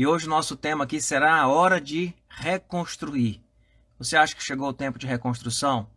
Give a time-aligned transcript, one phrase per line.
[0.00, 3.38] E hoje o nosso tema aqui será a hora de reconstruir.
[3.98, 5.90] Você acha que chegou o tempo de reconstrução?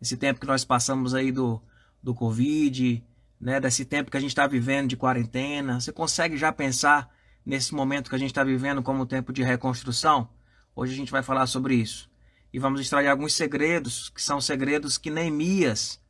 [0.00, 1.60] Esse tempo que nós passamos aí do,
[2.02, 3.04] do Covid,
[3.38, 5.78] né, desse tempo que a gente está vivendo de quarentena.
[5.78, 10.30] Você consegue já pensar nesse momento que a gente está vivendo como tempo de reconstrução?
[10.74, 12.10] Hoje a gente vai falar sobre isso.
[12.50, 16.00] E vamos extrair alguns segredos, que são segredos que Neemias,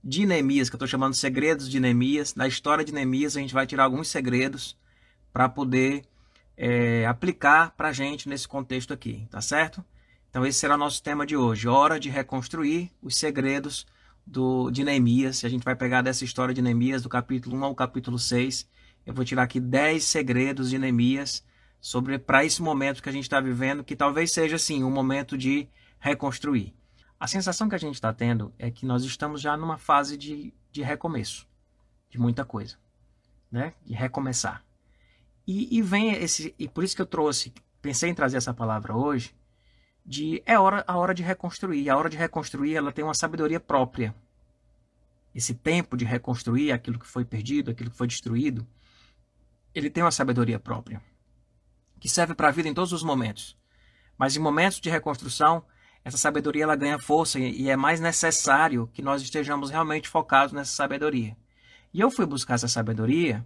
[0.00, 3.40] de Neemias, que eu estou chamando de segredos de Neemias, da história de Neemias, a
[3.40, 4.78] gente vai tirar alguns segredos
[5.32, 6.04] para poder
[6.62, 9.82] é, aplicar para a gente nesse contexto aqui, tá certo?
[10.28, 13.86] Então esse será o nosso tema de hoje, hora de reconstruir os segredos
[14.26, 15.42] do, de Neemias.
[15.42, 18.68] A gente vai pegar dessa história de Neemias, do capítulo 1 ao capítulo 6.
[19.06, 21.42] Eu vou tirar aqui 10 segredos de Neemias
[21.80, 25.38] sobre para esse momento que a gente está vivendo, que talvez seja assim, um momento
[25.38, 25.66] de
[25.98, 26.74] reconstruir.
[27.18, 30.52] A sensação que a gente está tendo é que nós estamos já numa fase de,
[30.70, 31.48] de recomeço,
[32.10, 32.76] de muita coisa,
[33.50, 33.72] né?
[33.82, 34.62] De recomeçar.
[35.52, 38.94] E, e vem esse, e por isso que eu trouxe, pensei em trazer essa palavra
[38.96, 39.34] hoje,
[40.06, 41.90] de é hora, a hora de reconstruir.
[41.90, 44.14] A hora de reconstruir ela tem uma sabedoria própria.
[45.34, 48.64] Esse tempo de reconstruir aquilo que foi perdido, aquilo que foi destruído,
[49.74, 51.02] ele tem uma sabedoria própria,
[51.98, 53.58] que serve para a vida em todos os momentos.
[54.16, 55.64] Mas em momentos de reconstrução,
[56.04, 60.70] essa sabedoria ela ganha força e é mais necessário que nós estejamos realmente focados nessa
[60.70, 61.36] sabedoria.
[61.92, 63.44] E eu fui buscar essa sabedoria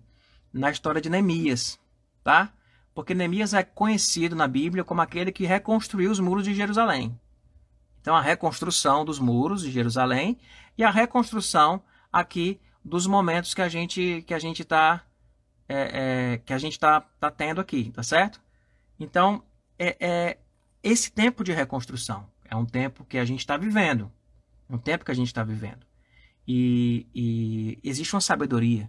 [0.52, 1.82] na história de Neemias,
[2.24, 2.52] tá?
[2.94, 7.18] porque Neemias é conhecido na Bíblia como aquele que reconstruiu os muros de Jerusalém.
[8.00, 10.38] Então, a reconstrução dos muros de Jerusalém
[10.78, 15.02] e a reconstrução aqui dos momentos que a gente que a gente está
[15.68, 18.40] é, é, que a gente tá, tá tendo aqui, tá certo?
[19.00, 19.42] Então,
[19.78, 20.38] é, é
[20.82, 24.12] esse tempo de reconstrução é um tempo que a gente está vivendo,
[24.68, 25.84] um tempo que a gente está vivendo
[26.46, 28.88] e, e existe uma sabedoria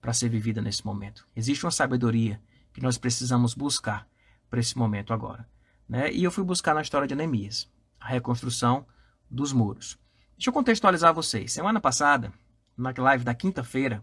[0.00, 1.26] para ser vivida nesse momento.
[1.36, 2.40] Existe uma sabedoria
[2.80, 4.08] que nós precisamos buscar
[4.48, 5.46] para esse momento agora.
[5.86, 6.10] Né?
[6.10, 8.86] E eu fui buscar na história de Neemias, a reconstrução
[9.30, 9.98] dos muros.
[10.36, 11.52] Deixa eu contextualizar vocês.
[11.52, 12.32] Semana passada,
[12.76, 14.02] na live da quinta-feira,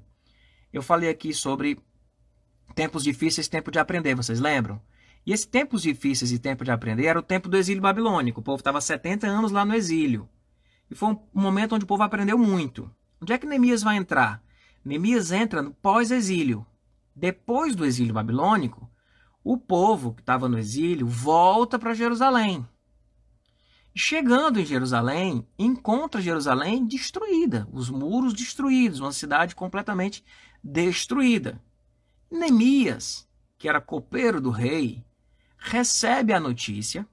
[0.71, 1.79] eu falei aqui sobre
[2.75, 4.79] tempos difíceis, tempo de aprender, vocês lembram?
[5.25, 8.41] E esse tempos difíceis e tempo de aprender era o tempo do exílio babilônico.
[8.41, 10.29] O povo estava 70 anos lá no exílio.
[10.89, 12.89] E foi um momento onde o povo aprendeu muito.
[13.19, 14.41] Onde é que Neemias vai entrar?
[14.85, 16.65] Neemias entra no pós-exílio.
[17.19, 18.87] Depois do exílio babilônico,
[19.43, 22.63] o povo que estava no exílio volta para Jerusalém.
[23.95, 30.23] Chegando em Jerusalém, encontra Jerusalém destruída, os muros destruídos, uma cidade completamente
[30.63, 31.59] destruída.
[32.29, 35.03] Neemias, que era copeiro do rei,
[35.57, 37.07] recebe a notícia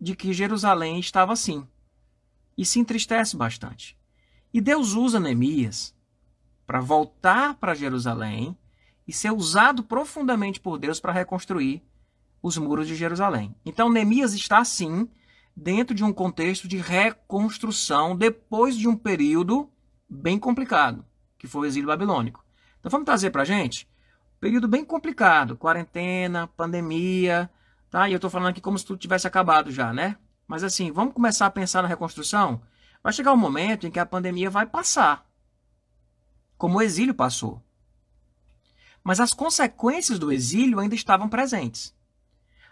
[0.00, 1.66] de que Jerusalém estava assim
[2.56, 3.98] e se entristece bastante.
[4.54, 5.92] E Deus usa Neemias
[6.64, 8.56] para voltar para Jerusalém
[9.10, 11.82] e ser usado profundamente por Deus para reconstruir
[12.40, 13.52] os muros de Jerusalém.
[13.66, 15.08] Então, Neemias está, sim,
[15.54, 19.68] dentro de um contexto de reconstrução depois de um período
[20.08, 21.04] bem complicado,
[21.36, 22.44] que foi o exílio babilônico.
[22.78, 23.90] Então, vamos trazer para a gente?
[24.38, 27.50] Período bem complicado, quarentena, pandemia,
[27.90, 28.08] tá?
[28.08, 30.16] E eu estou falando aqui como se tudo tivesse acabado já, né?
[30.46, 32.62] Mas assim, vamos começar a pensar na reconstrução?
[33.02, 35.28] Vai chegar um momento em que a pandemia vai passar,
[36.56, 37.60] como o exílio passou.
[39.02, 41.94] Mas as consequências do exílio ainda estavam presentes.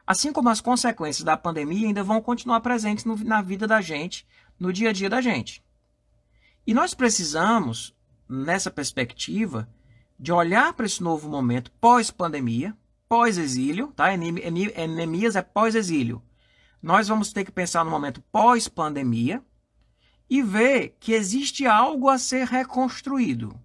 [0.06, 4.26] Assim como as consequências da pandemia ainda vão continuar presentes no, na vida da gente,
[4.58, 5.62] no dia a dia da gente.
[6.66, 7.94] E nós precisamos,
[8.28, 9.68] nessa perspectiva,
[10.18, 12.76] de olhar para esse novo momento pós-pandemia,
[13.08, 14.12] pós-exílio, tá?
[14.12, 16.22] Enemias é pós-exílio.
[16.82, 19.42] Nós vamos ter que pensar no momento pós-pandemia
[20.28, 23.58] e ver que existe algo a ser reconstruído.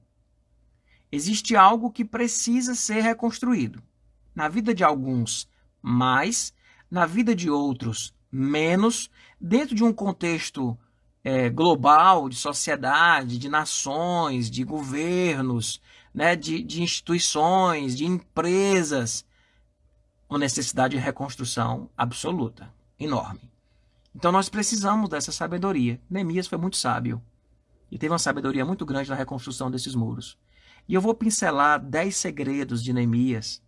[1.16, 3.84] Existe algo que precisa ser reconstruído.
[4.34, 5.47] Na vida de alguns,
[5.79, 6.51] mais,
[6.90, 10.75] na vida de outros, menos, dentro de um contexto
[11.24, 15.79] é, global, de sociedade, de nações, de governos,
[16.12, 19.24] né, de, de instituições, de empresas,
[20.28, 23.51] uma necessidade de reconstrução absoluta, enorme.
[24.16, 26.01] Então nós precisamos dessa sabedoria.
[26.09, 27.21] Neemias foi muito sábio
[27.92, 30.42] e teve uma sabedoria muito grande na reconstrução desses muros.
[30.88, 33.62] E eu vou pincelar 10 segredos de Neemias,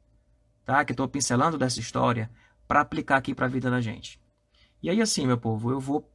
[0.66, 0.84] tá?
[0.84, 2.30] que estou pincelando dessa história,
[2.68, 4.20] para aplicar aqui para a vida da gente.
[4.82, 6.10] E aí, assim, meu povo, eu vou.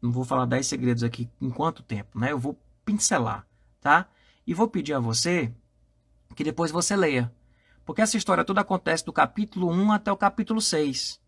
[0.00, 2.30] Não vou falar 10 segredos aqui em quanto tempo, né?
[2.30, 3.46] Eu vou pincelar,
[3.80, 4.08] tá?
[4.46, 5.52] E vou pedir a você
[6.34, 7.32] que depois você leia.
[7.84, 11.20] Porque essa história toda acontece do capítulo 1 até o capítulo 6.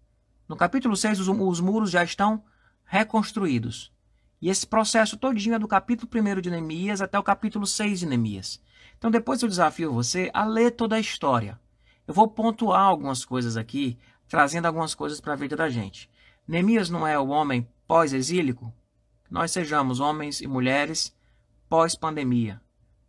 [0.49, 2.45] No capítulo 6, os, os muros já estão
[2.85, 3.93] reconstruídos.
[4.41, 8.07] E esse processo todinho é do capítulo 1 de Neemias até o capítulo 6 de
[8.07, 8.61] Neemias.
[8.99, 11.59] Então depois eu desafio você a ler toda a história.
[12.07, 13.97] Eu vou pontuar algumas coisas aqui
[14.29, 16.11] trazendo algumas coisas para a vida da gente.
[16.47, 18.73] Neemias não é o homem pós-exílico?
[19.31, 21.15] Nós sejamos homens e mulheres
[21.69, 22.61] pós-pandemia,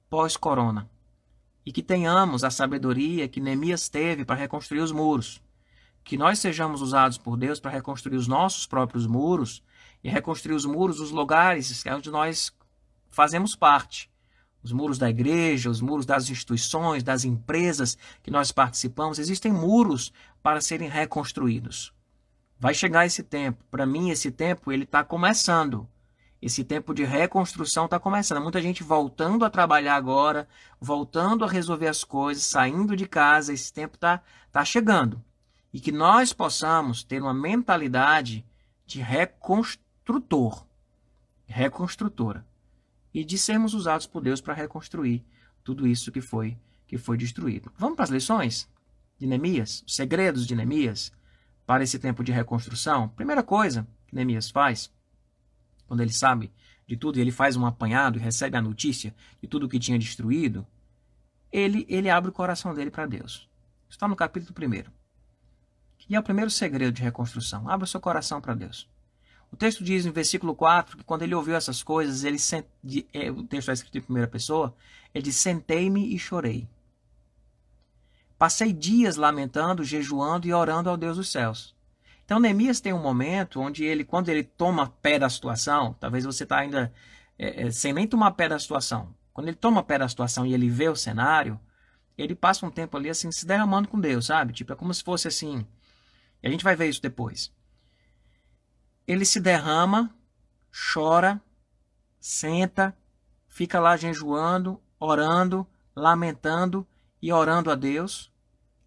[0.09, 0.89] pós-corona.
[1.65, 5.41] E que tenhamos a sabedoria que Neemias teve para reconstruir os muros.
[6.03, 9.63] Que nós sejamos usados por Deus para reconstruir os nossos próprios muros
[10.03, 12.53] e reconstruir os muros dos lugares onde nós
[13.09, 14.08] fazemos parte.
[14.61, 20.11] Os muros da igreja, os muros das instituições, das empresas que nós participamos, existem muros
[20.43, 21.93] para serem reconstruídos.
[22.59, 23.63] Vai chegar esse tempo.
[23.71, 25.87] Para mim, esse tempo ele está começando.
[26.41, 28.41] Esse tempo de reconstrução está começando.
[28.41, 30.47] Muita gente voltando a trabalhar agora,
[30.79, 33.53] voltando a resolver as coisas, saindo de casa.
[33.53, 34.21] Esse tempo está
[34.51, 35.23] tá chegando.
[35.73, 38.45] E que nós possamos ter uma mentalidade
[38.85, 40.65] de reconstrutor,
[41.45, 42.45] reconstrutora,
[43.13, 45.25] e de sermos usados por Deus para reconstruir
[45.63, 46.57] tudo isso que foi
[46.87, 47.71] que foi destruído.
[47.77, 48.67] Vamos para as lições
[49.19, 51.11] de Neemias, os segredos de Neemias
[51.65, 53.09] para esse tempo de reconstrução.
[53.09, 54.91] Primeira coisa que Neemias faz
[55.85, 56.51] quando ele sabe
[56.87, 59.99] de tudo e ele faz um apanhado e recebe a notícia de tudo que tinha
[59.99, 60.65] destruído,
[61.51, 63.47] ele, ele abre o coração dele para Deus.
[63.87, 64.91] Está no capítulo 1.
[66.09, 67.69] E é o primeiro segredo de reconstrução.
[67.69, 68.89] Abra o seu coração para Deus.
[69.51, 72.65] O texto diz no versículo 4 que quando ele ouviu essas coisas, ele sent...
[73.13, 74.75] É, o texto está escrito em primeira pessoa,
[75.13, 76.67] ele diz: Sentei-me e chorei.
[78.37, 81.75] Passei dias lamentando, jejuando e orando ao Deus dos céus.
[82.23, 86.43] Então Neemias tem um momento onde ele, quando ele toma pé da situação, talvez você
[86.43, 86.93] está ainda
[87.37, 89.13] é, é, sem nem tomar pé da situação.
[89.33, 91.59] Quando ele toma pé da situação e ele vê o cenário,
[92.17, 94.53] ele passa um tempo ali assim se derramando com Deus, sabe?
[94.53, 95.65] Tipo, é como se fosse assim.
[96.43, 97.51] E a gente vai ver isso depois.
[99.09, 100.15] Ele se derrama,
[100.93, 101.41] chora,
[102.19, 102.95] senta,
[103.47, 105.65] fica lá jejuando, orando,
[105.95, 106.87] lamentando
[107.19, 108.31] e orando a Deus.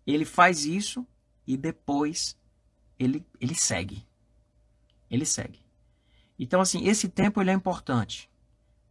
[0.06, 1.04] Ele faz isso
[1.44, 2.38] e depois
[2.96, 4.06] ele, ele segue.
[5.10, 5.60] Ele segue.
[6.38, 8.30] Então, assim, esse tempo ele é importante,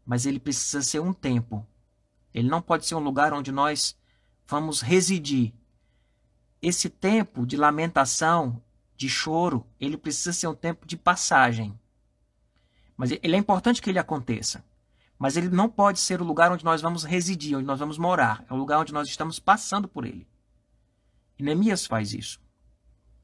[0.05, 1.65] mas ele precisa ser um tempo.
[2.33, 3.97] Ele não pode ser um lugar onde nós
[4.45, 5.53] vamos residir.
[6.61, 8.61] Esse tempo de lamentação,
[9.01, 11.75] de choro, ele precisa ser um tempo de passagem.
[12.95, 14.63] Mas ele é importante que ele aconteça.
[15.17, 18.45] Mas ele não pode ser o lugar onde nós vamos residir, onde nós vamos morar.
[18.47, 20.27] É o lugar onde nós estamos passando por ele.
[21.39, 22.39] E Neemias faz isso.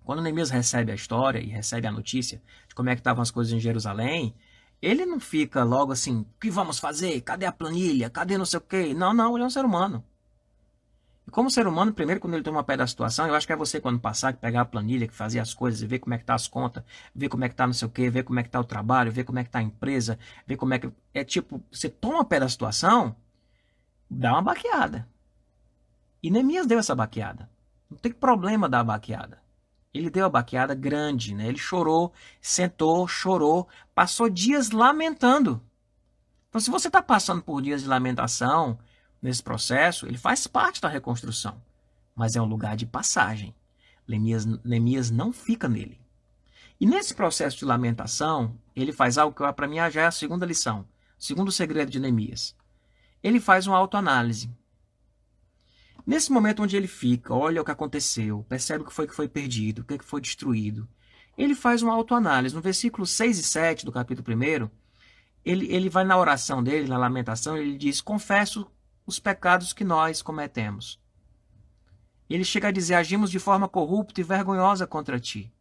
[0.03, 3.29] Quando Neemias recebe a história e recebe a notícia de como é que estavam as
[3.29, 4.33] coisas em Jerusalém,
[4.81, 7.21] ele não fica logo assim, o que vamos fazer?
[7.21, 8.09] Cadê a planilha?
[8.09, 8.95] Cadê não sei o quê?
[8.95, 10.03] Não, não, ele é um ser humano.
[11.31, 13.81] Como ser humano, primeiro quando ele toma pé da situação, eu acho que é você
[13.81, 16.33] quando passar, que pegar a planilha, que fazia as coisas, ver como é que tá
[16.33, 16.83] as contas,
[17.13, 18.63] ver como é que tá não sei o quê, ver como é que tá o
[18.63, 20.89] trabalho, ver como é que tá a empresa, ver como é que...
[21.13, 23.15] É tipo, você toma pé da situação,
[24.09, 25.07] dá uma baqueada.
[26.23, 27.49] E Neemias deu essa baqueada.
[27.89, 29.41] Não tem problema dar a baqueada.
[29.93, 31.47] Ele deu a baqueada grande, né?
[31.47, 35.61] Ele chorou, sentou, chorou, passou dias lamentando.
[36.49, 38.79] Então, se você está passando por dias de lamentação
[39.21, 41.61] nesse processo, ele faz parte da reconstrução,
[42.15, 43.55] mas é um lugar de passagem.
[44.07, 45.99] Neemias, não fica nele.
[46.79, 50.45] E nesse processo de lamentação, ele faz algo que para mim já é a segunda
[50.45, 50.81] lição,
[51.17, 52.55] o segundo segredo de Neemias.
[53.21, 54.49] Ele faz uma autoanálise.
[56.05, 59.27] Nesse momento onde ele fica, olha o que aconteceu, percebe o que foi que foi
[59.27, 60.87] perdido, o que, é foi destruído,
[61.37, 62.55] ele faz uma autoanálise.
[62.55, 64.69] No versículo 6 e 7 do capítulo 1,
[65.43, 68.69] ele, ele vai na oração dele, na lamentação, ele diz: Confesso
[69.07, 70.99] os pecados que nós cometemos.
[72.29, 75.51] Ele chega a dizer: Agimos de forma corrupta e vergonhosa contra ti.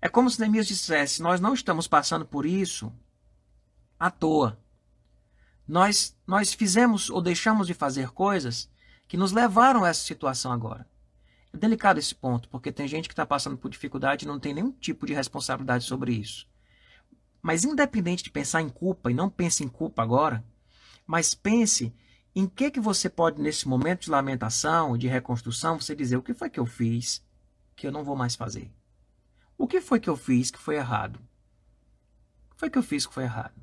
[0.00, 2.90] É como se Neemias dissesse: Nós não estamos passando por isso
[3.98, 4.58] à toa.
[5.68, 8.68] Nós, nós fizemos ou deixamos de fazer coisas
[9.06, 10.88] que nos levaram a essa situação agora.
[11.52, 14.54] É delicado esse ponto, porque tem gente que está passando por dificuldade e não tem
[14.54, 16.48] nenhum tipo de responsabilidade sobre isso.
[17.42, 20.44] Mas independente de pensar em culpa, e não pense em culpa agora,
[21.06, 21.92] mas pense
[22.34, 26.34] em que que você pode, nesse momento de lamentação, de reconstrução, você dizer o que
[26.34, 27.24] foi que eu fiz
[27.74, 28.70] que eu não vou mais fazer?
[29.58, 31.16] O que foi que eu fiz que foi errado?
[31.16, 33.60] O que foi que eu fiz que foi errado?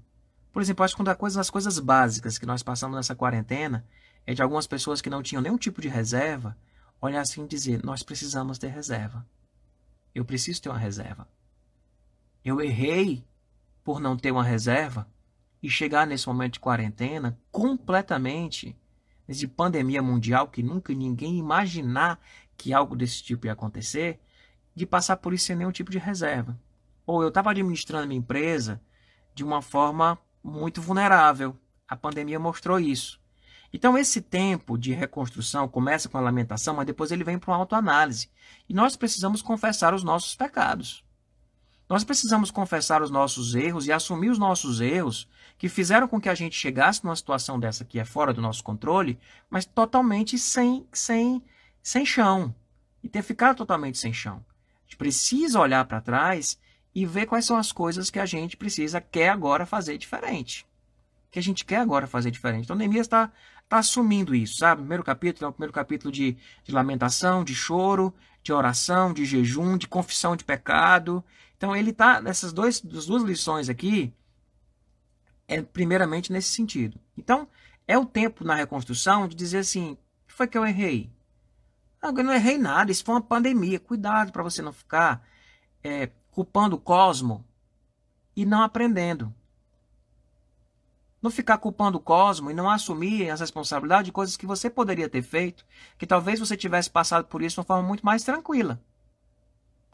[0.52, 3.86] Por exemplo, acho que uma das coisas, as coisas básicas que nós passamos nessa quarentena
[4.26, 6.58] é de algumas pessoas que não tinham nenhum tipo de reserva
[7.00, 9.26] olhar assim e dizer: Nós precisamos ter reserva.
[10.14, 11.28] Eu preciso ter uma reserva.
[12.44, 13.26] Eu errei
[13.84, 15.08] por não ter uma reserva
[15.62, 18.76] e chegar nesse momento de quarentena completamente
[19.28, 22.20] de pandemia mundial que nunca ninguém imaginar
[22.56, 24.20] que algo desse tipo ia acontecer,
[24.74, 26.58] de passar por isso sem nenhum tipo de reserva.
[27.06, 28.82] Ou eu estava administrando minha empresa
[29.34, 31.56] de uma forma muito vulnerável.
[31.88, 33.20] A pandemia mostrou isso.
[33.72, 37.58] Então, esse tempo de reconstrução começa com a lamentação, mas depois ele vem para uma
[37.58, 38.30] autoanálise.
[38.68, 41.04] E nós precisamos confessar os nossos pecados.
[41.90, 45.28] Nós precisamos confessar os nossos erros e assumir os nossos erros
[45.58, 48.64] que fizeram com que a gente chegasse numa situação dessa que é fora do nosso
[48.64, 49.18] controle,
[49.50, 51.42] mas totalmente sem, sem,
[51.82, 52.54] sem chão.
[53.02, 54.44] E ter ficado totalmente sem chão.
[54.82, 56.60] A gente precisa olhar para trás
[56.94, 60.66] e ver quais são as coisas que a gente precisa, quer agora fazer diferente.
[61.32, 62.66] Que a gente quer agora fazer diferente.
[62.66, 63.32] Então, Neemias está
[63.70, 64.82] tá assumindo isso, sabe?
[64.82, 69.78] Primeiro capítulo é o primeiro capítulo de, de lamentação, de choro, de oração, de jejum,
[69.78, 71.24] de confissão de pecado.
[71.58, 74.14] Então, ele está, nessas dois, duas lições aqui,
[75.48, 77.00] é primeiramente nesse sentido.
[77.18, 77.48] Então,
[77.88, 79.98] é o tempo na reconstrução de dizer assim: o
[80.28, 81.10] que foi que eu errei?
[82.02, 83.80] Não, eu não errei nada, isso foi uma pandemia.
[83.80, 85.26] Cuidado para você não ficar
[85.84, 87.44] é, culpando o cosmo
[88.36, 89.34] e não aprendendo.
[91.20, 95.10] Não ficar culpando o cosmo e não assumir as responsabilidades de coisas que você poderia
[95.10, 95.66] ter feito,
[95.98, 98.80] que talvez você tivesse passado por isso de uma forma muito mais tranquila.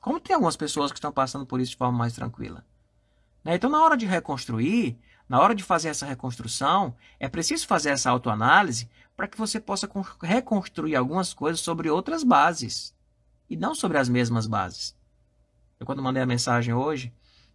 [0.04, 2.66] Como tem algumas pessoas que estão passando por isso de forma mais tranquila.
[3.42, 3.56] Né?
[3.56, 4.98] Então, na hora de reconstruir,
[5.30, 9.90] na hora de fazer essa reconstrução, é preciso fazer essa autoanálise para que você possa
[10.22, 12.94] reconstruir algumas coisas sobre outras bases
[13.50, 14.94] e não sobre as mesmas bases.
[15.80, 17.14] Eu, quando mandei a mensagem hoje,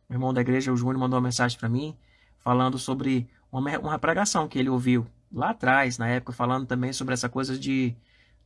[0.08, 1.94] o irmão da igreja, o Júnior, mandou uma mensagem para mim
[2.38, 7.12] falando sobre uma, uma pregação que ele ouviu lá atrás, na época, falando também sobre
[7.12, 7.94] essa coisa de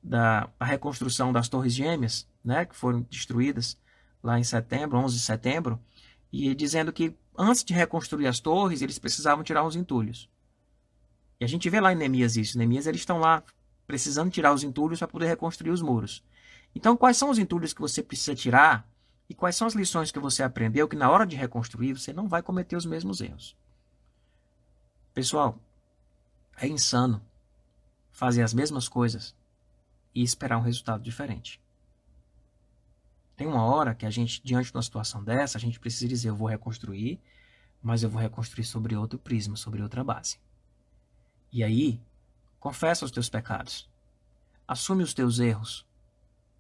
[0.03, 3.79] da reconstrução das Torres Gêmeas, né, que foram destruídas
[4.23, 5.81] lá em setembro, 11 de setembro,
[6.33, 10.29] e dizendo que antes de reconstruir as torres, eles precisavam tirar os entulhos.
[11.41, 12.57] E a gente vê lá em Neemias isso.
[12.57, 13.43] Neemias eles estão lá
[13.87, 16.23] precisando tirar os entulhos para poder reconstruir os muros.
[16.75, 18.89] Então, quais são os entulhos que você precisa tirar
[19.29, 22.29] e quais são as lições que você aprendeu que na hora de reconstruir você não
[22.29, 23.57] vai cometer os mesmos erros?
[25.13, 25.59] Pessoal,
[26.57, 27.23] é insano
[28.11, 29.35] fazer as mesmas coisas
[30.15, 31.62] e esperar um resultado diferente.
[33.37, 36.29] Tem uma hora que a gente, diante de uma situação dessa, a gente precisa dizer:
[36.29, 37.21] eu vou reconstruir,
[37.83, 40.39] mas eu vou reconstruir sobre outro prisma, sobre outra base.
[41.51, 42.01] E aí,
[42.61, 43.89] confessa os teus pecados.
[44.67, 45.85] Assume os teus erros.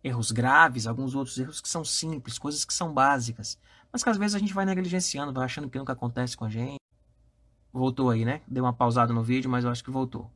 [0.02, 3.56] Erros graves, alguns outros erros que são simples, coisas que são básicas,
[3.92, 6.50] mas que às vezes a gente vai negligenciando, vai achando que nunca acontece com a
[6.50, 6.78] gente.
[7.72, 8.42] Voltou aí, né?
[8.46, 10.30] Deu uma pausada no vídeo, mas eu acho que voltou.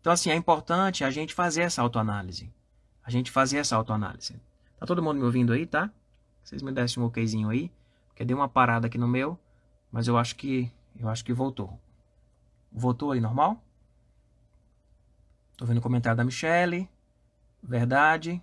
[0.00, 2.52] Então, assim, é importante a gente fazer essa autoanálise.
[3.02, 4.40] A gente fazer essa autoanálise.
[4.80, 5.90] Tá todo mundo me ouvindo aí, tá?
[6.42, 7.70] Vocês me dessem um okzinho aí,
[8.08, 9.38] porque deu uma parada aqui no meu,
[9.92, 11.78] mas eu acho que eu acho que voltou.
[12.72, 13.62] Voltou aí normal?
[15.54, 16.88] Tô vendo o comentário da Michelle.
[17.62, 18.42] Verdade.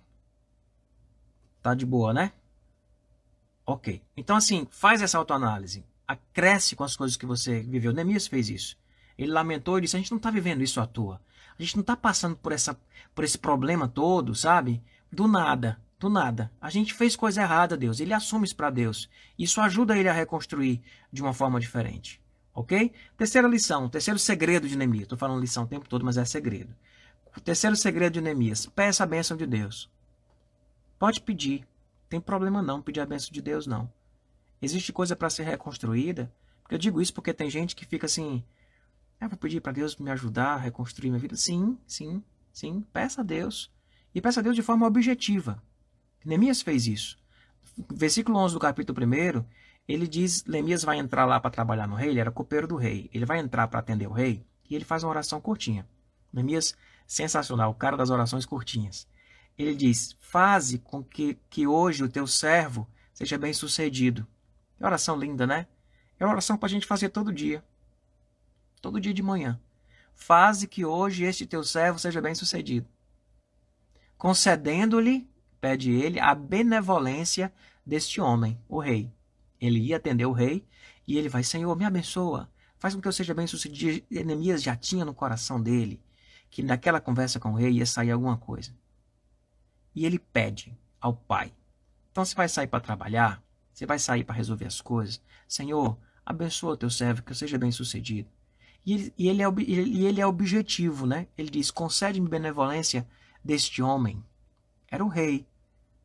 [1.60, 2.32] Tá de boa, né?
[3.66, 4.00] Ok.
[4.16, 5.84] Então, assim, faz essa autoanálise.
[6.06, 7.92] Acresce com as coisas que você viveu.
[7.92, 8.78] Neemias fez isso.
[9.18, 11.20] Ele lamentou e disse: A gente não está vivendo isso à toa.
[11.58, 12.78] A gente não está passando por, essa,
[13.12, 14.80] por esse problema todo, sabe?
[15.10, 16.50] Do nada do nada.
[16.60, 18.00] A gente fez coisa errada, Deus.
[18.00, 19.08] Ele assume isso para Deus.
[19.38, 20.80] Isso ajuda ele a reconstruir
[21.12, 22.20] de uma forma diferente.
[22.54, 22.92] Ok?
[23.16, 25.02] Terceira lição, terceiro segredo de Neemias.
[25.02, 26.74] Estou falando lição o tempo todo, mas é segredo.
[27.36, 28.66] O terceiro segredo de Neemias.
[28.66, 29.90] Peça a bênção de Deus.
[30.98, 31.66] Pode pedir.
[32.08, 33.92] Tem problema não pedir a bênção de Deus, não.
[34.60, 36.32] Existe coisa para ser reconstruída.
[36.70, 38.42] Eu digo isso porque tem gente que fica assim.
[39.20, 41.36] Ah, vou pedir para Deus me ajudar a reconstruir minha vida.
[41.36, 42.84] Sim, sim, sim.
[42.92, 43.70] Peça a Deus.
[44.14, 45.62] E peça a Deus de forma objetiva.
[46.24, 47.18] Neemias fez isso.
[47.92, 49.44] Versículo 11 do capítulo 1,
[49.86, 53.08] ele diz, Neemias vai entrar lá para trabalhar no rei, ele era copeiro do rei.
[53.12, 55.88] Ele vai entrar para atender o rei e ele faz uma oração curtinha.
[56.32, 59.08] Neemias, sensacional, o cara das orações curtinhas.
[59.56, 64.26] Ele diz, faze com que, que hoje o teu servo seja bem sucedido.
[64.76, 65.66] Que oração linda, né?
[66.20, 67.64] É uma oração para a gente fazer todo dia.
[68.80, 69.60] Todo dia de manhã.
[70.14, 72.88] Faze que hoje este teu servo seja bem sucedido.
[74.16, 75.27] Concedendo-lhe
[75.60, 77.52] pede ele a benevolência
[77.84, 79.10] deste homem, o rei.
[79.60, 80.64] Ele ia atender o rei
[81.06, 84.04] e ele vai, Senhor, me abençoa, faz com que eu seja bem sucedido.
[84.10, 86.00] Enemias já tinha no coração dele
[86.50, 88.72] que naquela conversa com o rei ia sair alguma coisa.
[89.94, 91.52] E ele pede ao pai.
[92.10, 95.20] Então você vai sair para trabalhar, você vai sair para resolver as coisas.
[95.46, 98.28] Senhor, abençoa o teu servo, que eu seja bem sucedido.
[98.84, 101.26] E ele, e ele, é, e ele é objetivo, né?
[101.36, 103.06] Ele diz: concede-me benevolência
[103.44, 104.24] deste homem
[104.90, 105.46] era o rei.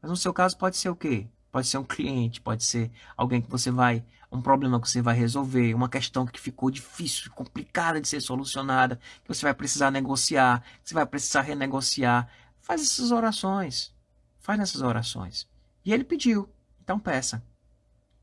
[0.02, 1.28] Mas no seu caso pode ser o quê?
[1.52, 5.16] Pode ser um cliente, pode ser alguém que você vai, um problema que você vai
[5.16, 10.62] resolver, uma questão que ficou difícil, complicada de ser solucionada, que você vai precisar negociar,
[10.84, 12.28] que você vai precisar renegociar.
[12.60, 13.94] Faz essas orações.
[14.40, 15.48] Faz essas orações.
[15.86, 16.50] E ele pediu.
[16.82, 17.44] Então peça.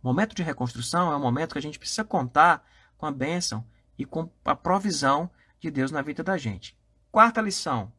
[0.02, 2.66] Momento de reconstrução é um momento que a gente precisa contar
[2.98, 3.64] com a bênção
[3.96, 6.76] e com a provisão de Deus na vida da gente.
[7.12, 7.92] Quarta lição.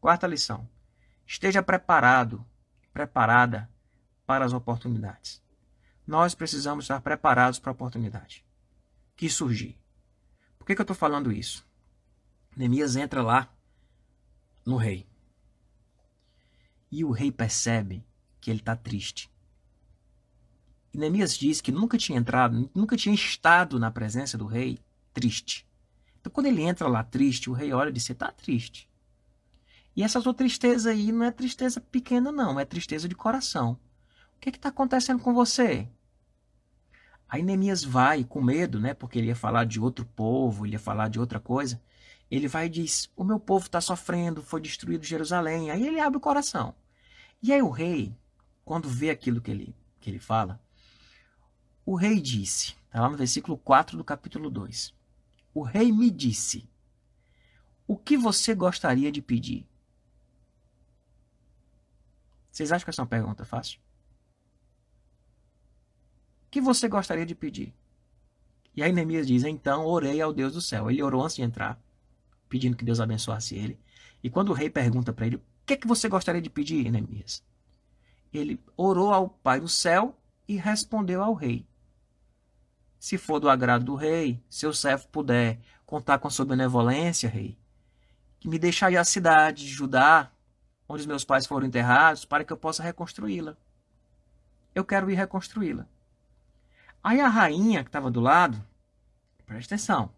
[0.00, 0.68] Quarta lição.
[1.30, 2.44] Esteja preparado,
[2.92, 3.70] preparada
[4.26, 5.40] para as oportunidades.
[6.04, 8.44] Nós precisamos estar preparados para a oportunidade
[9.14, 9.78] que surgir.
[10.58, 11.64] Por que, que eu estou falando isso?
[12.56, 13.48] Neemias entra lá
[14.66, 15.06] no rei.
[16.90, 18.04] E o rei percebe
[18.40, 19.30] que ele está triste.
[20.92, 24.80] E Neemias diz que nunca tinha entrado, nunca tinha estado na presença do rei
[25.14, 25.64] triste.
[26.20, 28.89] Então, quando ele entra lá triste, o rei olha e diz: Você está triste.
[29.94, 33.78] E essa sua tristeza aí não é tristeza pequena, não, é tristeza de coração.
[34.36, 35.88] O que está acontecendo com você?
[37.28, 38.94] Aí Neemias vai com medo, né?
[38.94, 41.80] Porque ele ia falar de outro povo, ele ia falar de outra coisa.
[42.30, 45.70] Ele vai e diz: O meu povo está sofrendo, foi destruído Jerusalém.
[45.70, 46.74] Aí ele abre o coração.
[47.42, 48.14] E aí o rei,
[48.64, 50.60] quando vê aquilo que ele, que ele fala,
[51.86, 54.94] o rei disse, está lá no versículo 4 do capítulo 2.
[55.54, 56.68] O rei me disse:
[57.86, 59.69] O que você gostaria de pedir?
[62.50, 63.78] Vocês acham que essa é uma pergunta fácil?
[66.46, 67.72] O que você gostaria de pedir?
[68.74, 70.90] E aí Neemias diz: Então orei ao Deus do céu.
[70.90, 71.80] Ele orou antes de entrar,
[72.48, 73.78] pedindo que Deus abençoasse ele.
[74.22, 76.90] E quando o rei pergunta para ele: O que, é que você gostaria de pedir,
[76.90, 77.42] Neemias?
[78.32, 80.16] Ele orou ao Pai do céu
[80.48, 81.66] e respondeu ao rei:
[82.98, 87.56] Se for do agrado do rei, seu servo puder contar com a sua benevolência, rei,
[88.38, 90.30] que me deixe aí a cidade de Judá
[90.90, 93.56] onde os meus pais foram enterrados, para que eu possa reconstruí-la.
[94.74, 95.86] Eu quero ir reconstruí-la.
[97.02, 98.60] Aí a rainha que estava do lado,
[99.46, 100.10] presta atenção,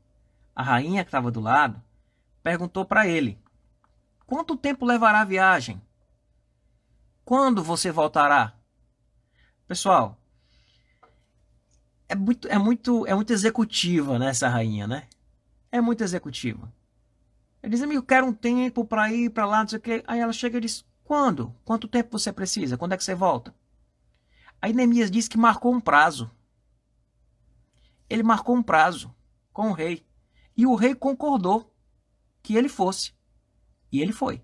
[0.57, 1.81] a rainha que estava do lado
[2.43, 3.39] perguntou para ele:
[4.27, 5.81] Quanto tempo levará a viagem?
[7.23, 8.55] Quando você voltará?
[9.69, 10.19] Pessoal,
[12.09, 15.07] é muito, é muito, é muito executiva nessa né, rainha, né?
[15.71, 16.73] É muito executiva.
[17.63, 20.03] Ele diz, amigo, quero um tempo para ir para lá, não sei o quê.
[20.07, 21.55] Aí ela chega e diz, quando?
[21.65, 22.77] Quanto tempo você precisa?
[22.77, 23.55] Quando é que você volta?
[24.61, 26.31] Aí Neemias diz que marcou um prazo.
[28.09, 29.15] Ele marcou um prazo
[29.53, 30.05] com o rei.
[30.57, 31.73] E o rei concordou
[32.43, 33.13] que ele fosse.
[33.91, 34.43] E ele foi.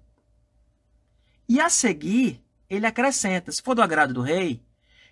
[1.48, 4.62] E a seguir, ele acrescenta: se for do agrado do rei,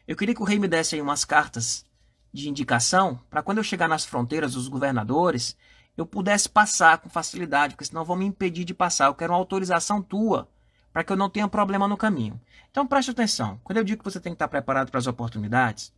[0.06, 1.84] eu queria que o rei me desse aí umas cartas
[2.32, 5.56] de indicação para quando eu chegar nas fronteiras dos governadores,
[5.96, 9.06] eu pudesse passar com facilidade, porque senão vão me impedir de passar.
[9.06, 10.48] Eu quero uma autorização tua
[10.92, 12.40] para que eu não tenha problema no caminho.
[12.70, 13.60] Então preste atenção.
[13.64, 15.92] Quando eu digo que você tem que estar preparado para as oportunidades,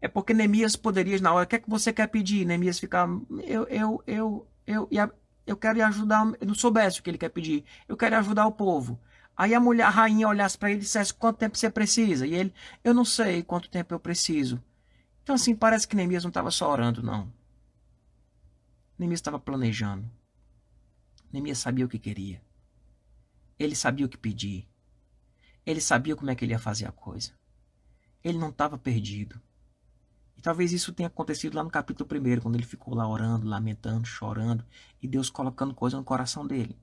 [0.00, 2.46] é porque Neemias poderia, na hora, o que é que você quer pedir?
[2.46, 3.08] Neemias ficar,
[3.44, 4.88] eu, eu, eu, eu,
[5.46, 8.52] eu, quero ajudar, eu não soubesse o que ele quer pedir, eu quero ajudar o
[8.52, 8.98] povo.
[9.36, 12.26] Aí a mulher, a rainha olhasse para ele e dissesse quanto tempo você precisa.
[12.26, 14.62] E ele, eu não sei quanto tempo eu preciso.
[15.22, 17.32] Então assim, parece que Neemias não estava só orando, não.
[19.00, 20.06] Neemias estava planejando.
[21.32, 22.44] Neemias sabia o que queria.
[23.58, 24.68] Ele sabia o que pedir.
[25.64, 27.32] Ele sabia como é que ele ia fazer a coisa.
[28.22, 29.40] Ele não estava perdido.
[30.36, 34.06] E talvez isso tenha acontecido lá no capítulo 1, quando ele ficou lá orando, lamentando,
[34.06, 34.66] chorando,
[35.00, 36.78] e Deus colocando coisa no coração dele.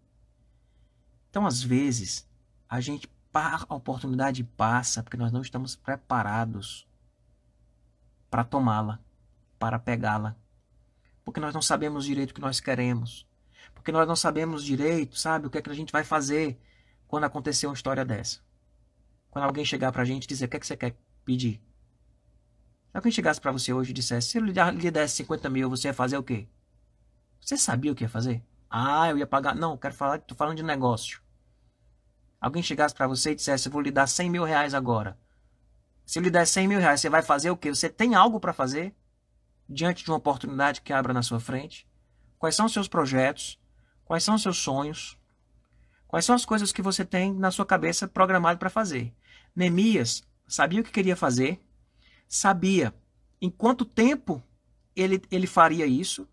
[1.29, 2.27] Então, às vezes,
[2.67, 6.87] a gente a oportunidade passa porque nós não estamos preparados
[8.31, 8.99] para tomá-la,
[9.59, 10.35] para pegá-la
[11.27, 13.27] porque nós não sabemos direito o que nós queremos,
[13.75, 16.57] porque nós não sabemos direito, sabe, o que é que a gente vai fazer
[17.05, 18.39] quando acontecer uma história dessa.
[19.29, 21.61] Quando alguém chegar para a gente e dizer o que é que você quer pedir.
[22.91, 25.89] Se alguém chegasse para você hoje e dissesse, se ele lhe desse 50 mil, você
[25.89, 26.47] ia fazer o quê?
[27.41, 28.41] Você sabia o que ia fazer?
[28.69, 29.53] Ah, eu ia pagar.
[29.53, 31.19] Não, eu quero falar, tô falando de negócio.
[32.39, 35.19] Alguém chegasse para você e dissesse, eu vou lhe dar 100 mil reais agora.
[36.05, 37.69] Se eu lhe der 100 mil reais, você vai fazer o quê?
[37.69, 38.95] Você tem algo para fazer?
[39.69, 41.87] Diante de uma oportunidade que abra na sua frente?
[42.37, 43.59] Quais são os seus projetos?
[44.05, 45.17] Quais são os seus sonhos?
[46.07, 49.13] Quais são as coisas que você tem na sua cabeça programado para fazer?
[49.55, 51.59] Neemias sabia o que queria fazer,
[52.27, 52.93] sabia
[53.41, 54.41] em quanto tempo
[54.95, 56.27] ele, ele faria isso,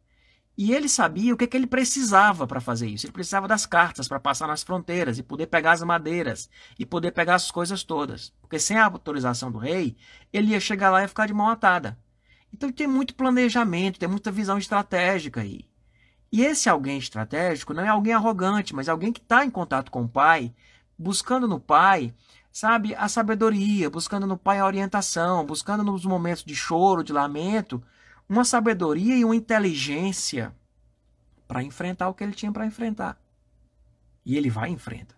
[0.57, 3.07] e ele sabia o que, que ele precisava para fazer isso.
[3.07, 7.11] Ele precisava das cartas para passar nas fronteiras e poder pegar as madeiras e poder
[7.11, 8.33] pegar as coisas todas.
[8.41, 9.97] Porque sem a autorização do rei,
[10.33, 11.99] ele ia chegar lá e ficar de mão atada.
[12.55, 15.67] Então tem muito planejamento, tem muita visão estratégica aí.
[16.31, 20.05] E esse alguém estratégico não é alguém arrogante, mas alguém que está em contato com
[20.05, 20.55] o pai,
[20.97, 22.15] buscando no pai,
[22.53, 27.83] sabe, a sabedoria, buscando no pai a orientação, buscando nos momentos de choro, de lamento,
[28.29, 30.55] uma sabedoria e uma inteligência
[31.49, 33.21] para enfrentar o que ele tinha para enfrentar.
[34.25, 35.17] E ele vai e enfrenta.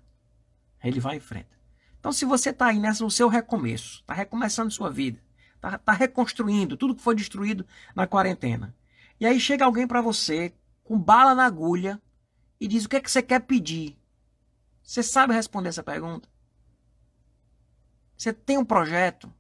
[0.82, 1.54] Ele vai e enfrenta.
[2.00, 5.20] Então, se você está aí nessa, no seu recomeço, está recomeçando sua vida,
[5.60, 8.74] Tá, tá reconstruindo tudo que foi destruído na quarentena.
[9.18, 12.00] E aí chega alguém para você com bala na agulha
[12.60, 13.98] e diz o que, é que você quer pedir.
[14.82, 16.28] Você sabe responder essa pergunta?
[18.16, 19.32] Você tem um projeto?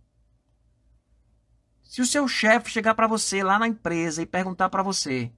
[1.82, 5.32] Se o seu chefe chegar para você lá na empresa e perguntar para você: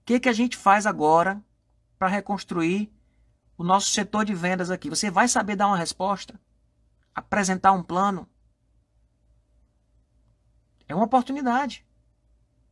[0.00, 1.42] "O que que a gente faz agora
[1.98, 2.92] para reconstruir
[3.56, 6.38] o nosso setor de vendas aqui?", você vai saber dar uma resposta?
[7.14, 8.28] Apresentar um plano?
[10.88, 11.84] É uma oportunidade.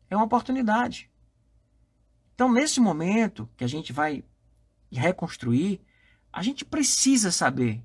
[0.09, 1.11] É uma oportunidade.
[2.35, 4.25] Então, nesse momento que a gente vai
[4.91, 5.81] reconstruir,
[6.33, 7.85] a gente precisa saber,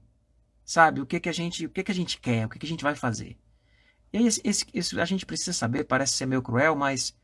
[0.64, 2.66] sabe, o que que a gente, o que que a gente quer, o que que
[2.66, 3.38] a gente vai fazer.
[4.12, 7.16] E aí, esse, esse, esse, a gente precisa saber, parece ser meio cruel, mas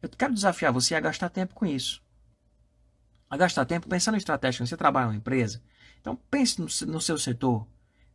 [0.00, 2.02] eu quero desafiar você a gastar tempo com isso.
[3.28, 4.64] A gastar tempo pensando em estratégia.
[4.64, 5.62] Você trabalha numa empresa,
[6.00, 7.66] então pense no, no seu setor.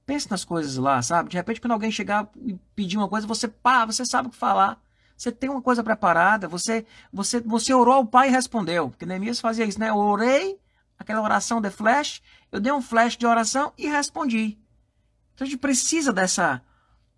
[0.10, 1.30] Pense nas coisas lá, sabe?
[1.30, 4.38] De repente, quando alguém chegar e pedir uma coisa, você pá, você sabe o que
[4.38, 4.82] falar.
[5.16, 8.90] Você tem uma coisa preparada, você você você orou ao Pai e respondeu.
[8.90, 9.90] Porque Neemias fazia isso, né?
[9.90, 10.58] Eu orei,
[10.98, 14.58] aquela oração de flash, eu dei um flash de oração e respondi.
[15.36, 16.60] Então a gente precisa dessa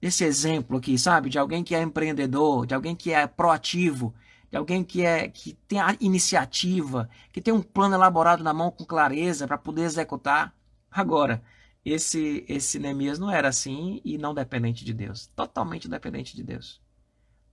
[0.02, 1.30] esse exemplo aqui, sabe?
[1.30, 4.14] De alguém que é empreendedor, de alguém que é proativo,
[4.50, 8.70] de alguém que é que tem a iniciativa, que tem um plano elaborado na mão
[8.70, 10.54] com clareza para poder executar.
[10.92, 11.42] Agora,
[11.84, 16.82] esse esse Neemias não era assim e não dependente de Deus, totalmente dependente de Deus.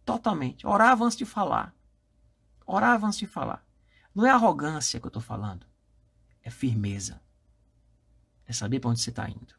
[0.04, 0.66] Totalmente.
[0.66, 1.74] Orava antes de falar.
[2.66, 3.66] Orava antes de falar.
[4.14, 5.66] Não é arrogância que eu estou falando.
[6.42, 7.20] É firmeza.
[8.46, 9.58] É saber para onde você está indo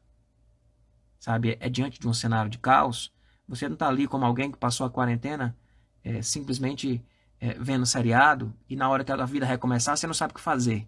[1.20, 1.58] sabe?
[1.60, 3.12] É diante de um cenário de caos.
[3.48, 5.56] Você não está ali como alguém que passou a quarentena
[6.04, 7.04] é, simplesmente
[7.40, 10.42] é, vendo seriado e na hora que a vida recomeçar você não sabe o que
[10.42, 10.88] fazer.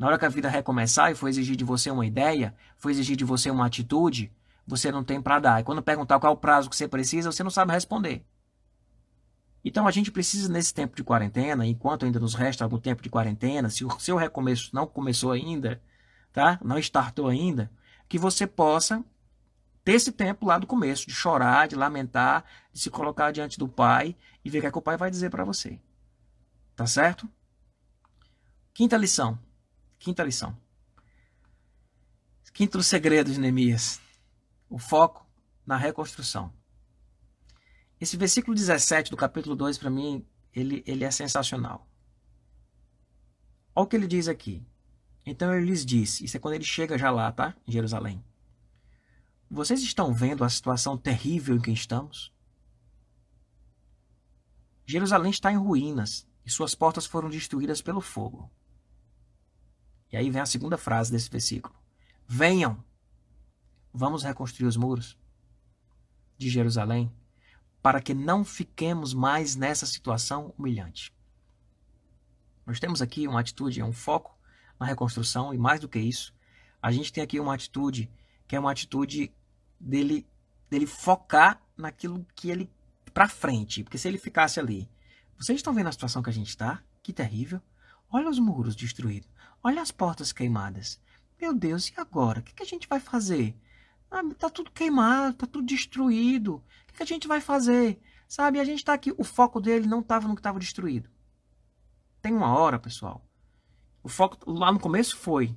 [0.00, 3.18] Na hora que a vida recomeçar e for exigir de você uma ideia, for exigir
[3.18, 4.32] de você uma atitude,
[4.66, 5.60] você não tem para dar.
[5.60, 8.24] E quando perguntar qual é o prazo que você precisa, você não sabe responder.
[9.62, 13.10] Então a gente precisa nesse tempo de quarentena, enquanto ainda nos resta algum tempo de
[13.10, 15.82] quarentena, se o seu recomeço não começou ainda,
[16.32, 16.58] tá?
[16.64, 17.70] Não startou ainda,
[18.08, 19.04] que você possa
[19.84, 23.68] ter esse tempo lá do começo, de chorar, de lamentar, de se colocar diante do
[23.68, 25.78] pai e ver o que, é que o pai vai dizer para você.
[26.74, 27.28] Tá certo?
[28.72, 29.38] Quinta lição.
[30.00, 30.56] Quinta lição.
[32.54, 34.00] Quinto segredo de Neemias.
[34.68, 35.26] O foco
[35.64, 36.50] na reconstrução.
[38.00, 41.86] Esse versículo 17 do capítulo 2, para mim, ele, ele é sensacional.
[43.74, 44.66] Olha o que ele diz aqui.
[45.24, 47.54] Então ele lhes disse, isso é quando ele chega já lá, tá?
[47.68, 48.24] Em Jerusalém.
[49.50, 52.32] Vocês estão vendo a situação terrível em que estamos?
[54.86, 58.50] Jerusalém está em ruínas e suas portas foram destruídas pelo fogo.
[60.12, 61.74] E aí vem a segunda frase desse versículo:
[62.26, 62.82] Venham,
[63.92, 65.16] vamos reconstruir os muros
[66.36, 67.12] de Jerusalém,
[67.82, 71.14] para que não fiquemos mais nessa situação humilhante.
[72.66, 74.38] Nós temos aqui uma atitude, um foco
[74.78, 76.34] na reconstrução, e mais do que isso,
[76.80, 78.10] a gente tem aqui uma atitude
[78.46, 79.32] que é uma atitude
[79.78, 80.26] dele,
[80.68, 82.70] dele focar naquilo que ele
[83.12, 84.88] para frente, porque se ele ficasse ali,
[85.36, 86.82] vocês estão vendo a situação que a gente está?
[87.02, 87.60] Que terrível!
[88.10, 89.28] Olha os muros destruídos,
[89.62, 91.00] olha as portas queimadas.
[91.40, 92.40] Meu Deus, e agora?
[92.40, 93.56] O que, a gente vai fazer?
[94.10, 96.56] Ah, tá tudo queimado, tá tudo destruído.
[96.56, 98.00] O que, que a gente vai fazer?
[98.28, 99.14] Sabe, a gente está aqui.
[99.16, 101.08] O foco dele não estava no que estava destruído.
[102.20, 103.26] Tem uma hora, pessoal.
[104.02, 105.56] O foco lá no começo foi.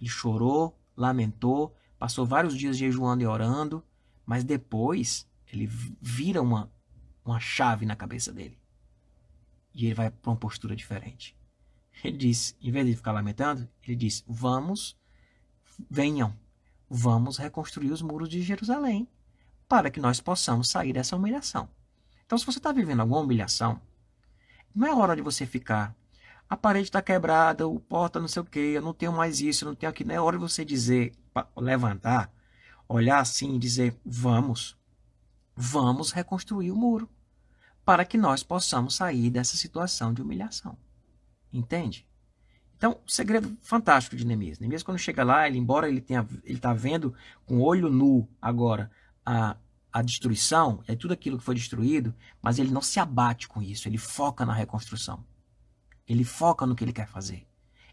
[0.00, 3.84] Ele chorou, lamentou, passou vários dias jejuando e orando,
[4.24, 6.70] mas depois ele vira uma,
[7.24, 8.58] uma chave na cabeça dele.
[9.74, 11.37] E ele vai para uma postura diferente.
[12.02, 14.96] Ele diz, em vez de ficar lamentando, ele diz: Vamos,
[15.90, 16.34] venham,
[16.88, 19.08] vamos reconstruir os muros de Jerusalém,
[19.68, 21.68] para que nós possamos sair dessa humilhação.
[22.24, 23.80] Então, se você está vivendo alguma humilhação,
[24.74, 25.94] não é hora de você ficar.
[26.48, 29.64] A parede está quebrada, o porta não sei o que, eu não tenho mais isso,
[29.64, 30.08] eu não tenho aquilo.
[30.08, 31.12] Não é hora de você dizer,
[31.56, 32.32] levantar,
[32.88, 34.76] olhar assim e dizer: vamos,
[35.54, 37.08] vamos reconstruir o muro
[37.84, 40.76] para que nós possamos sair dessa situação de humilhação.
[41.52, 42.06] Entende?
[42.76, 44.58] Então, o segredo fantástico de Neemias.
[44.58, 47.12] Neemias, quando chega lá, ele, embora ele tenha, ele está vendo
[47.44, 48.90] com olho nu agora
[49.26, 49.56] a,
[49.92, 53.88] a destruição, é tudo aquilo que foi destruído, mas ele não se abate com isso,
[53.88, 55.24] ele foca na reconstrução.
[56.06, 57.46] Ele foca no que ele quer fazer.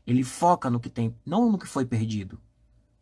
[0.05, 2.39] Ele foca no que tem, não no que foi perdido,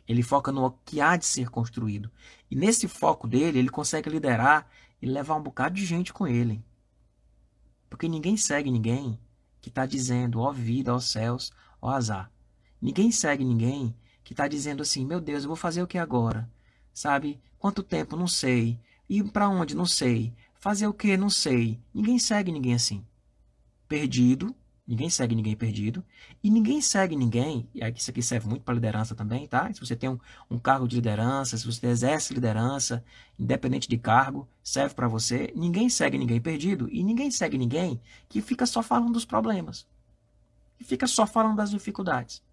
[0.08, 2.12] ele foca no que há de ser construído.
[2.50, 4.68] E nesse foco dele, ele consegue liderar
[5.02, 6.64] e levar um bocado de gente com ele.
[7.90, 9.20] Porque ninguém segue ninguém
[9.64, 11.50] que está dizendo, ó vida, ó céus,
[11.82, 12.30] ó azar.
[12.82, 16.52] Ninguém segue ninguém que está dizendo assim, meu Deus, eu vou fazer o que agora?
[16.94, 17.40] Sabe?
[17.58, 18.18] Quanto tempo?
[18.18, 18.78] Não sei.
[19.08, 19.74] Ir para onde?
[19.74, 20.34] Não sei.
[20.60, 21.16] Fazer o que?
[21.16, 21.80] Não sei.
[21.94, 23.06] Ninguém segue ninguém assim.
[23.88, 24.54] Perdido,
[24.86, 26.04] Ninguém segue ninguém perdido.
[26.44, 27.70] E ninguém segue ninguém.
[27.74, 29.72] E isso aqui serve muito para liderança também, tá?
[29.74, 30.20] Se você tem um,
[30.52, 33.04] um, cargo de liderança, se você exerce liderança,
[33.40, 35.54] independente de cargo, serve para você.
[35.56, 36.90] Ninguém segue ninguém perdido.
[36.90, 39.88] E ninguém segue ninguém que fica só falando dos problemas.
[40.78, 42.44] Que fica só falando das dificuldades.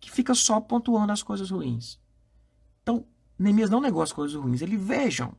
[0.00, 2.00] Que fica só pontuando as coisas ruins.
[2.82, 3.06] Então,
[3.38, 4.62] Neemias não negou as coisas ruins.
[4.62, 5.32] Ele, vejam,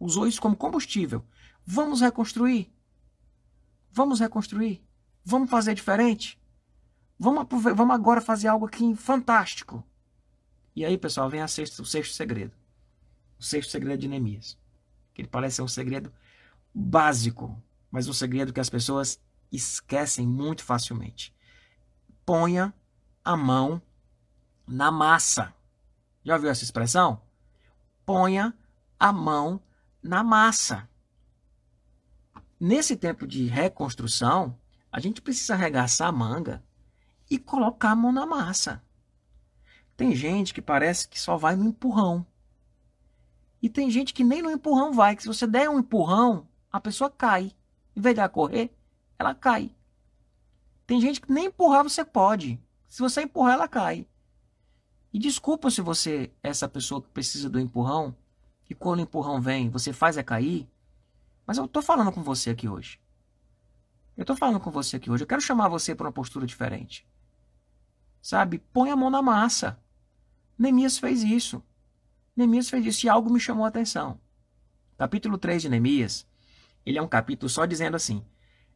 [0.00, 1.22] usou isso como combustível.
[1.66, 2.72] Vamos reconstruir.
[3.92, 4.85] Vamos reconstruir.
[5.28, 6.40] Vamos fazer diferente?
[7.18, 9.84] Vamos, vamos agora fazer algo aqui fantástico.
[10.74, 12.54] E aí, pessoal, vem sexta, o sexto segredo.
[13.36, 14.56] O sexto segredo de Neemias.
[15.12, 16.12] Que ele parece ser um segredo
[16.72, 17.60] básico,
[17.90, 21.34] mas um segredo que as pessoas esquecem muito facilmente.
[22.24, 22.72] Ponha
[23.24, 23.82] a mão
[24.64, 25.52] na massa.
[26.22, 27.20] Já ouviu essa expressão?
[28.04, 28.54] Ponha
[28.96, 29.60] a mão
[30.00, 30.88] na massa.
[32.60, 34.56] Nesse tempo de reconstrução,
[34.90, 36.62] a gente precisa arregaçar a manga
[37.30, 38.82] e colocar a mão na massa.
[39.96, 42.26] Tem gente que parece que só vai no empurrão.
[43.62, 46.80] E tem gente que nem no empurrão vai, que se você der um empurrão, a
[46.80, 47.52] pessoa cai.
[47.94, 48.70] Em vez de ela correr,
[49.18, 49.74] ela cai.
[50.86, 52.60] Tem gente que nem empurrar você pode.
[52.86, 54.06] Se você empurrar, ela cai.
[55.12, 58.14] E desculpa se você é essa pessoa que precisa do empurrão,
[58.68, 60.68] e quando o empurrão vem, você faz é cair.
[61.46, 63.00] Mas eu estou falando com você aqui hoje.
[64.16, 65.24] Eu estou falando com você aqui hoje.
[65.24, 67.06] Eu quero chamar você para uma postura diferente.
[68.22, 68.58] Sabe?
[68.72, 69.78] Põe a mão na massa.
[70.58, 71.62] Neemias fez isso.
[72.34, 74.18] Neemias fez isso e algo me chamou a atenção.
[74.96, 76.26] Capítulo 3 de Neemias,
[76.84, 78.24] ele é um capítulo só dizendo assim: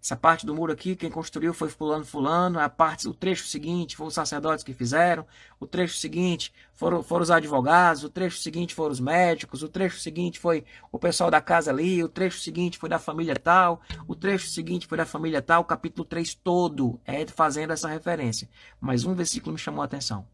[0.03, 2.59] essa parte do muro aqui, quem construiu foi fulano, fulano.
[2.59, 5.27] A parte, o trecho seguinte foram os sacerdotes que fizeram.
[5.59, 8.03] O trecho seguinte foram, foram os advogados.
[8.03, 9.63] O trecho seguinte foram os médicos.
[9.63, 12.03] O trecho seguinte foi o pessoal da casa ali.
[12.03, 13.83] O trecho seguinte foi da família tal.
[14.09, 15.61] O trecho seguinte foi da família tal.
[15.61, 18.49] O capítulo 3 todo é fazendo essa referência.
[18.81, 20.27] Mas um versículo me chamou a atenção.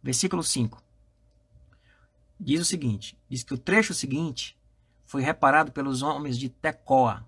[0.00, 0.80] Versículo 5.
[2.38, 4.56] Diz o seguinte: diz que o trecho seguinte
[5.04, 7.27] foi reparado pelos homens de Tecoa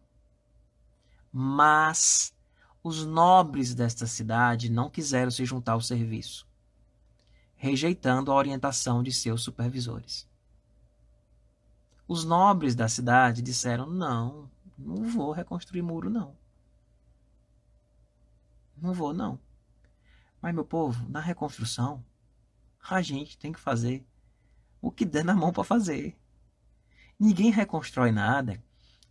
[1.32, 2.34] mas
[2.82, 6.46] os nobres desta cidade não quiseram se juntar ao serviço,
[7.56, 10.28] rejeitando a orientação de seus supervisores.
[12.08, 16.34] Os nobres da cidade disseram: não, não vou reconstruir muro, não.
[18.76, 19.38] Não vou, não.
[20.40, 22.02] Mas, meu povo, na reconstrução,
[22.88, 24.04] a gente tem que fazer
[24.80, 26.16] o que der na mão para fazer.
[27.18, 28.62] Ninguém reconstrói nada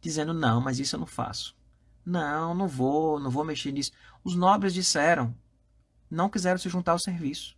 [0.02, 1.56] dizendo: não, mas isso eu não faço.
[2.10, 3.92] Não, não vou, não vou mexer nisso.
[4.24, 5.36] Os nobres disseram,
[6.10, 7.56] não quiseram se juntar ao serviço,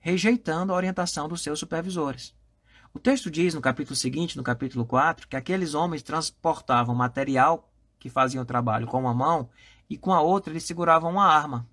[0.00, 2.34] rejeitando a orientação dos seus supervisores.
[2.92, 8.10] O texto diz no capítulo seguinte, no capítulo 4, que aqueles homens transportavam material que
[8.10, 9.48] faziam o trabalho com uma mão
[9.88, 11.64] e com a outra eles seguravam uma arma.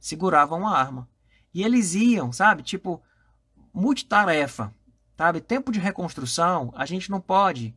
[0.00, 1.06] Seguravam uma arma.
[1.52, 3.02] E eles iam, sabe, tipo,
[3.70, 4.74] multitarefa,
[5.14, 5.42] sabe?
[5.42, 7.74] Tempo de reconstrução, a gente não pode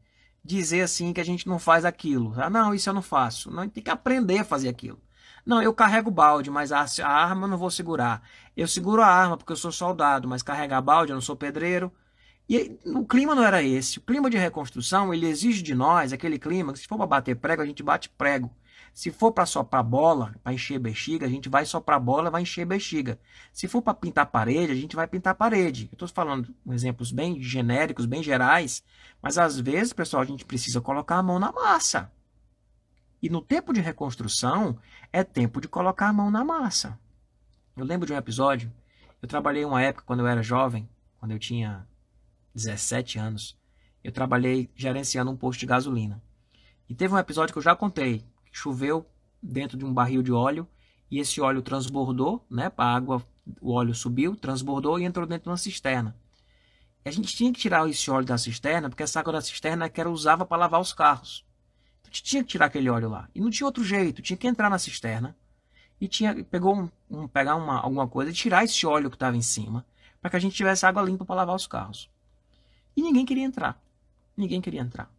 [0.47, 2.33] dizer assim que a gente não faz aquilo.
[2.37, 3.51] Ah, não, isso eu não faço.
[3.51, 4.99] Não, tem que aprender a fazer aquilo.
[5.45, 8.21] Não, eu carrego balde, mas a, a arma eu não vou segurar.
[8.55, 11.91] Eu seguro a arma porque eu sou soldado, mas carregar balde eu não sou pedreiro.
[12.49, 13.99] E o clima não era esse.
[13.99, 17.35] O clima de reconstrução, ele exige de nós aquele clima que se for para bater
[17.35, 18.51] prego, a gente bate prego.
[18.97, 22.65] Se for para soprar bola, para encher bexiga, a gente vai soprar bola, vai encher
[22.65, 23.19] bexiga.
[23.53, 25.87] Se for para pintar parede, a gente vai pintar parede.
[25.91, 28.83] Eu estou falando exemplos bem genéricos, bem gerais,
[29.21, 32.11] mas às vezes, pessoal, a gente precisa colocar a mão na massa.
[33.21, 34.79] E no tempo de reconstrução,
[35.13, 36.99] é tempo de colocar a mão na massa.
[37.75, 38.73] Eu lembro de um episódio,
[39.21, 41.87] eu trabalhei uma época quando eu era jovem, quando eu tinha
[42.55, 43.55] 17 anos,
[44.03, 46.19] eu trabalhei gerenciando um posto de gasolina.
[46.89, 48.25] E teve um episódio que eu já contei,
[48.57, 49.05] choveu
[49.41, 50.67] dentro de um barril de óleo
[51.09, 52.71] e esse óleo transbordou, né?
[52.77, 53.23] A água,
[53.61, 56.15] o óleo subiu, transbordou e entrou dentro de uma cisterna.
[57.05, 59.89] A gente tinha que tirar esse óleo da cisterna, porque essa água da cisterna é
[59.89, 61.45] que era usava para lavar os carros.
[62.01, 63.29] Então a gente tinha que tirar aquele óleo lá.
[63.33, 65.35] E não tinha outro jeito, tinha que entrar na cisterna
[65.99, 69.37] e tinha pegou um, um pegar uma, alguma coisa e tirar esse óleo que estava
[69.37, 69.85] em cima,
[70.21, 72.09] para que a gente tivesse água limpa para lavar os carros.
[72.95, 73.81] E ninguém queria entrar.
[74.35, 75.09] Ninguém queria entrar.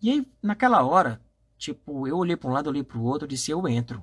[0.00, 1.20] E aí, naquela hora,
[1.58, 4.00] Tipo, eu olhei para um lado, olhei para o outro, disse eu entro.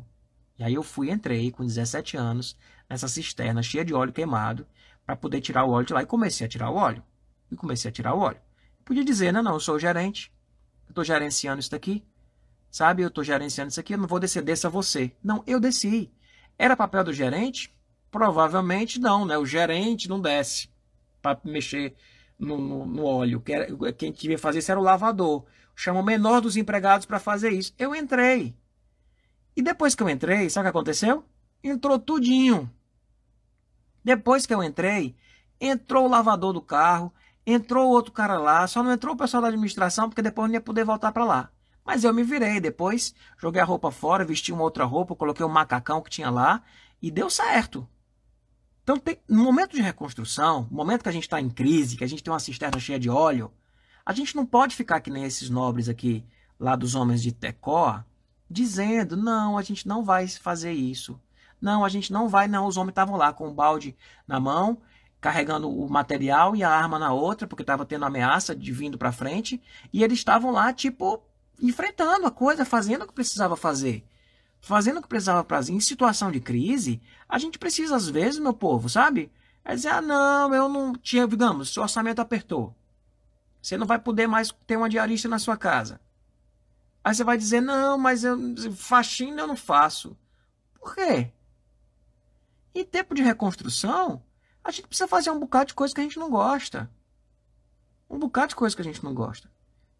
[0.59, 2.57] E aí eu fui, entrei com 17 anos
[2.89, 4.67] nessa cisterna cheia de óleo queimado
[5.05, 7.01] para poder tirar o óleo de lá e comecei a tirar o óleo.
[7.49, 8.39] E comecei a tirar o óleo.
[8.83, 10.31] Podia dizer, não, não, eu sou o gerente,
[10.85, 12.03] eu estou gerenciando isso daqui,
[12.69, 13.03] sabe?
[13.03, 15.11] Eu estou gerenciando isso aqui, eu não vou descer, desça você.
[15.23, 16.11] Não, eu desci.
[16.57, 17.73] Era papel do gerente?
[18.11, 19.37] Provavelmente não, né?
[19.37, 20.69] O gerente não desce
[21.21, 21.95] para mexer
[22.37, 23.41] no, no, no óleo.
[23.97, 27.73] Quem devia fazer isso era o lavador chama o menor dos empregados para fazer isso.
[27.77, 28.55] Eu entrei.
[29.55, 31.25] E depois que eu entrei, sabe o que aconteceu?
[31.63, 32.71] Entrou tudinho.
[34.03, 35.15] Depois que eu entrei,
[35.59, 37.13] entrou o lavador do carro,
[37.45, 40.61] entrou outro cara lá, só não entrou o pessoal da administração, porque depois não ia
[40.61, 41.49] poder voltar para lá.
[41.85, 45.49] Mas eu me virei depois, joguei a roupa fora, vesti uma outra roupa, coloquei o
[45.49, 46.63] um macacão que tinha lá
[47.01, 47.87] e deu certo.
[48.83, 52.03] Então, tem, no momento de reconstrução, no momento que a gente está em crise, que
[52.03, 53.51] a gente tem uma cisterna cheia de óleo,
[54.05, 56.23] a gente não pode ficar que nem esses nobres aqui,
[56.59, 58.03] lá dos homens de Tecó,
[58.49, 61.19] dizendo: não, a gente não vai fazer isso.
[61.59, 62.67] Não, a gente não vai, não.
[62.67, 63.95] Os homens estavam lá com o balde
[64.27, 64.77] na mão
[65.25, 69.11] carregando o material e a arma na outra, porque estava tendo ameaça de vindo para
[69.11, 69.59] frente,
[69.91, 71.19] e eles estavam lá, tipo,
[71.59, 74.05] enfrentando a coisa, fazendo o que precisava fazer.
[74.61, 75.73] Fazendo o que precisava fazer.
[75.73, 79.31] Em situação de crise, a gente precisa, às vezes, meu povo, sabe?
[79.63, 82.75] É dizer, ah, não, eu não tinha, digamos, seu orçamento apertou.
[83.65, 85.99] Você não vai poder mais ter uma diarista na sua casa.
[87.03, 88.37] Aí você vai dizer, não, mas eu,
[88.75, 90.15] faxina eu não faço.
[90.75, 91.33] Por quê?
[92.75, 94.23] Em tempo de reconstrução,
[94.63, 96.91] a gente precisa fazer um bocado de coisa que a gente não gosta.
[98.07, 99.49] Um bocado de coisa que a gente não gosta.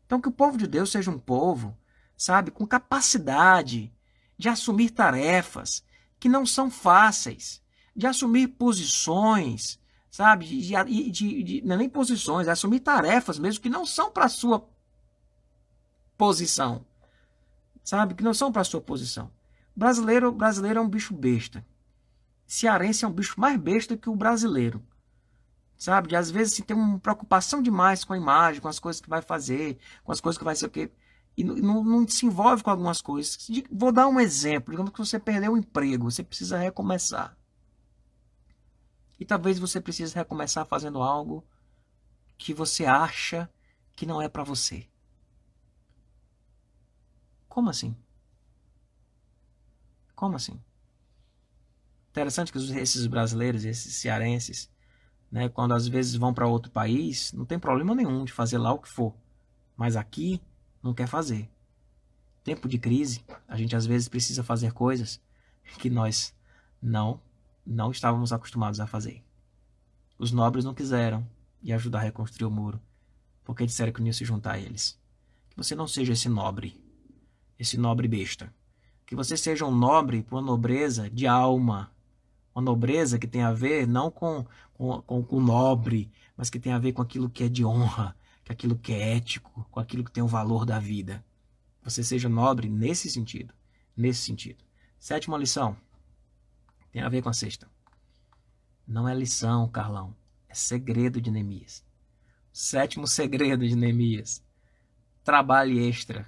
[0.06, 1.75] Então, que o povo de Deus seja um povo,
[2.15, 3.91] sabe, com capacidade
[4.38, 5.84] de assumir tarefas
[6.19, 7.63] que não são fáceis,
[7.95, 9.80] de assumir posições,
[10.15, 14.12] sabe, de, de, de, não é nem posições, é assumir tarefas mesmo que não são
[14.12, 14.67] para a sua
[16.17, 16.86] posição,
[17.84, 19.32] sabe, que não são para a sua posição.
[19.75, 21.65] Brasileiro, brasileiro é um bicho besta
[22.45, 24.82] cearense é um bicho mais besta que o brasileiro.
[25.78, 26.10] Sabe?
[26.10, 29.10] De, às vezes assim, tem uma preocupação demais com a imagem, com as coisas que
[29.10, 30.91] vai fazer, com as coisas que vai ser o quê.
[31.36, 33.38] E não, não, se envolve com algumas coisas.
[33.69, 34.71] Vou dar um exemplo.
[34.71, 37.36] Digamos que você perdeu o emprego, você precisa recomeçar.
[39.19, 41.45] E talvez você precise recomeçar fazendo algo
[42.38, 43.49] que você acha
[43.95, 44.88] que não é para você.
[47.47, 47.95] Como assim?
[50.15, 50.62] Como assim?
[52.10, 54.69] Interessante que esses brasileiros, esses cearenses,
[55.32, 58.71] né, quando às vezes vão para outro país, não tem problema nenhum de fazer lá
[58.71, 59.15] o que for.
[59.75, 60.41] Mas aqui
[60.82, 61.49] não quer fazer.
[62.43, 65.21] Tempo de crise, a gente às vezes precisa fazer coisas
[65.80, 66.34] que nós
[66.82, 67.19] não
[67.65, 69.23] não estávamos acostumados a fazer.
[70.17, 71.28] Os nobres não quiseram
[71.62, 72.80] e ajudar a reconstruir o muro,
[73.43, 74.99] porque disseram que não ia se juntar a eles.
[75.49, 76.80] Que você não seja esse nobre,
[77.58, 78.54] esse nobre besta.
[79.06, 81.91] Que você seja um nobre por uma nobreza de alma,
[82.54, 86.71] uma nobreza que tem a ver não com, com, com, com nobre, mas que tem
[86.71, 90.04] a ver com aquilo que é de honra, com aquilo que é ético, com aquilo
[90.04, 91.23] que tem o valor da vida.
[91.84, 93.54] Você seja nobre nesse sentido.
[93.95, 94.63] Nesse sentido.
[94.97, 95.78] Sétima lição.
[96.95, 97.69] Tem a ver com a sexta.
[98.88, 100.15] Não é lição, Carlão.
[100.47, 101.84] É segredo de Neemias.
[102.53, 104.41] Sétimo segredo de Neemias.
[105.21, 106.25] Trabalho extra.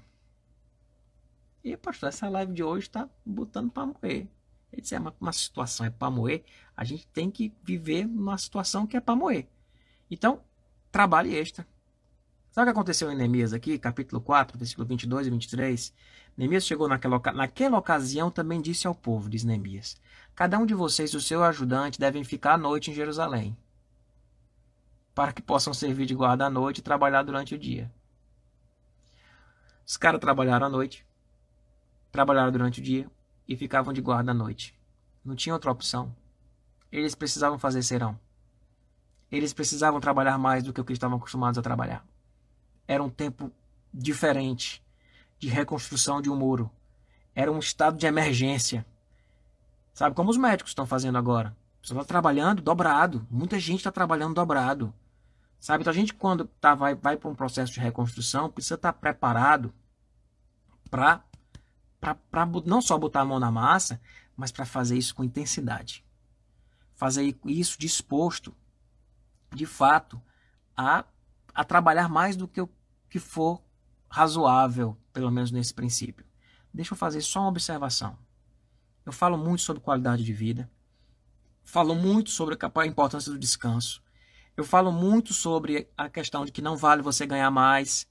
[1.64, 4.28] E, pastor, essa live de hoje está botando para morrer.
[4.70, 6.44] Ele disse, é uma, situação é para moer,
[6.76, 9.48] a gente tem que viver numa situação que é para moer.
[10.12, 10.42] Então,
[10.92, 11.66] trabalhe extra.
[12.52, 15.94] Sabe o que aconteceu em Neemias aqui, capítulo 4, versículo 22 e 23?
[16.36, 19.96] Neemias chegou naquela, naquela ocasião também disse ao povo, diz Neemias,
[20.38, 23.58] cada um de vocês e o seu ajudante devem ficar à noite em Jerusalém,
[25.16, 27.92] para que possam servir de guarda à noite e trabalhar durante o dia.
[29.84, 31.04] Os caras trabalharam à noite,
[32.12, 33.10] trabalharam durante o dia,
[33.48, 34.78] e ficavam de guarda à noite.
[35.26, 36.16] Não tinha outra opção.
[36.92, 38.20] Eles precisavam fazer serão.
[39.32, 42.06] Eles precisavam trabalhar mais do que o que estavam acostumados a trabalhar.
[42.88, 43.52] Era um tempo
[43.92, 44.86] diferente
[45.40, 46.70] de reconstrução de um muro.
[47.34, 48.86] Era um estado de emergência.
[49.98, 51.58] Sabe como os médicos estão fazendo agora?
[51.82, 53.26] Você está trabalhando dobrado.
[53.32, 54.94] Muita gente está trabalhando dobrado.
[55.60, 55.82] Sabe?
[55.82, 59.00] Então a gente, quando tá, vai, vai para um processo de reconstrução, precisa estar tá
[59.00, 59.74] preparado
[60.92, 61.24] para
[62.00, 64.00] para não só botar a mão na massa,
[64.36, 66.06] mas para fazer isso com intensidade.
[66.94, 68.54] Fazer isso disposto,
[69.52, 70.22] de fato,
[70.78, 71.06] a,
[71.56, 72.70] a trabalhar mais do que o
[73.10, 73.60] que for
[74.08, 76.24] razoável, pelo menos nesse princípio.
[76.72, 78.16] Deixa eu fazer só uma observação.
[79.08, 80.70] Eu falo muito sobre qualidade de vida,
[81.64, 84.04] falo muito sobre a importância do descanso,
[84.58, 88.06] eu falo muito sobre a questão de que não vale você ganhar mais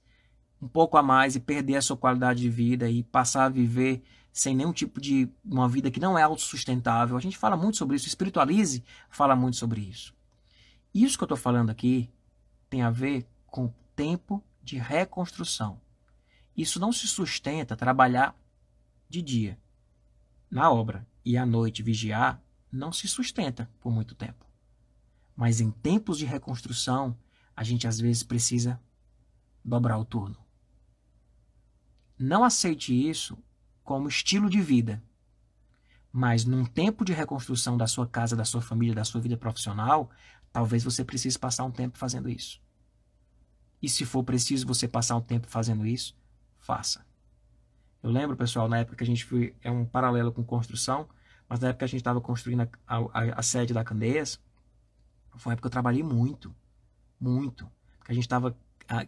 [0.59, 4.03] um pouco a mais e perder a sua qualidade de vida e passar a viver
[4.33, 7.15] sem nenhum tipo de uma vida que não é autossustentável.
[7.15, 10.15] A gente fala muito sobre isso, espiritualize fala muito sobre isso.
[10.95, 12.11] Isso que eu estou falando aqui
[12.71, 15.79] tem a ver com tempo de reconstrução.
[16.57, 18.35] Isso não se sustenta trabalhar
[19.11, 19.59] de dia
[20.51, 24.47] na obra e à noite vigiar não se sustenta por muito tempo.
[25.35, 27.17] Mas em tempos de reconstrução,
[27.55, 28.81] a gente às vezes precisa
[29.65, 30.37] dobrar o turno.
[32.19, 33.37] Não aceite isso
[33.83, 35.03] como estilo de vida.
[36.11, 40.11] Mas num tempo de reconstrução da sua casa, da sua família, da sua vida profissional,
[40.53, 42.61] talvez você precise passar um tempo fazendo isso.
[43.83, 46.17] E se for preciso você passar um tempo fazendo isso,
[46.57, 47.05] faça.
[48.07, 49.53] Eu lembro, pessoal, na época que a gente foi.
[49.61, 51.09] É um paralelo com construção,
[51.49, 54.39] mas na época que a gente estava construindo a, a, a, sede da Candeias,
[55.35, 56.55] foi uma época que eu trabalhei muito.
[57.19, 57.69] Muito.
[57.99, 58.57] Porque a gente estava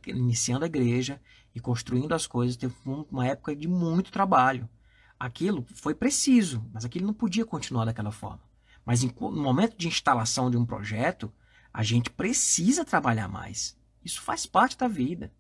[0.05, 1.21] iniciando a igreja
[1.55, 2.57] e construindo as coisas.
[2.57, 4.69] Teve uma época de muito trabalho.
[5.17, 8.43] Aquilo foi preciso, mas aquilo não podia continuar daquela forma.
[8.85, 11.33] Mas em, no momento de instalação de um projeto,
[11.73, 13.79] a gente precisa trabalhar mais.
[14.05, 15.33] Isso faz parte da vida.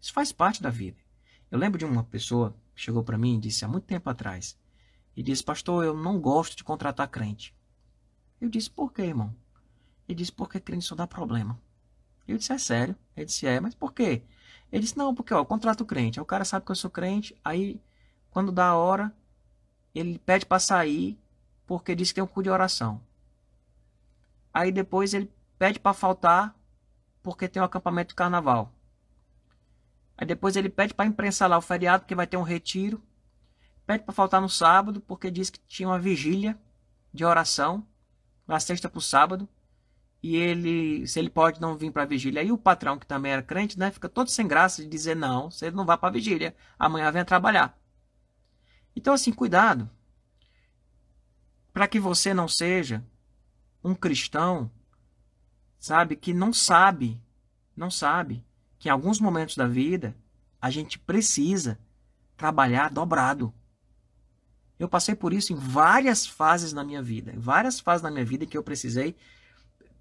[0.00, 0.96] Isso faz parte da vida.
[1.50, 4.58] Eu lembro de uma pessoa chegou para mim e disse há muito tempo atrás,
[5.16, 7.54] e disse, pastor, eu não gosto de contratar crente.
[8.40, 9.34] Eu disse, por quê, irmão?
[10.08, 11.58] Ele disse, porque crente só dá problema.
[12.26, 12.96] Eu disse, é sério?
[13.16, 14.22] Ele disse, é, mas por quê?
[14.72, 16.18] Ele disse, não, porque ó, eu contrato crente.
[16.18, 17.80] Aí o cara sabe que eu sou crente, aí
[18.30, 19.14] quando dá a hora,
[19.94, 21.18] ele pede para sair
[21.66, 23.00] porque diz que tem um cu de oração.
[24.52, 26.54] Aí depois ele pede para faltar
[27.22, 28.72] porque tem um acampamento de carnaval.
[30.16, 33.02] Aí depois ele pede para imprensar lá o feriado porque vai ter um retiro.
[33.86, 36.58] Pede para faltar no sábado porque diz que tinha uma vigília
[37.12, 37.86] de oração
[38.46, 39.48] na sexta para o sábado.
[40.22, 42.40] E ele, se ele pode não vir para a vigília.
[42.40, 45.50] Aí o patrão, que também era crente, né, fica todo sem graça de dizer: não,
[45.50, 47.78] você não vai para a vigília, amanhã vem trabalhar.
[48.96, 49.90] Então, assim, cuidado
[51.74, 53.04] para que você não seja
[53.82, 54.70] um cristão,
[55.78, 57.20] sabe, que não sabe,
[57.76, 58.42] não sabe
[58.78, 60.16] que em alguns momentos da vida
[60.60, 61.78] a gente precisa
[62.36, 63.52] trabalhar dobrado.
[64.78, 68.24] Eu passei por isso em várias fases na minha vida, em várias fases na minha
[68.24, 69.14] vida que eu precisei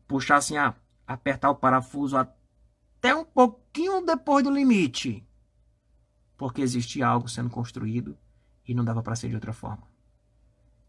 [0.07, 0.76] puxar assim, ah,
[1.07, 5.26] apertar o parafuso até um pouquinho depois do limite,
[6.38, 8.17] porque existia algo sendo construído
[8.67, 9.88] e não dava para ser de outra forma.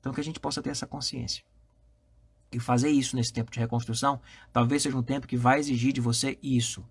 [0.00, 1.44] Então que a gente possa ter essa consciência.
[2.52, 4.20] E fazer isso nesse tempo de reconstrução,
[4.52, 6.84] talvez seja um tempo que vai exigir de você isso.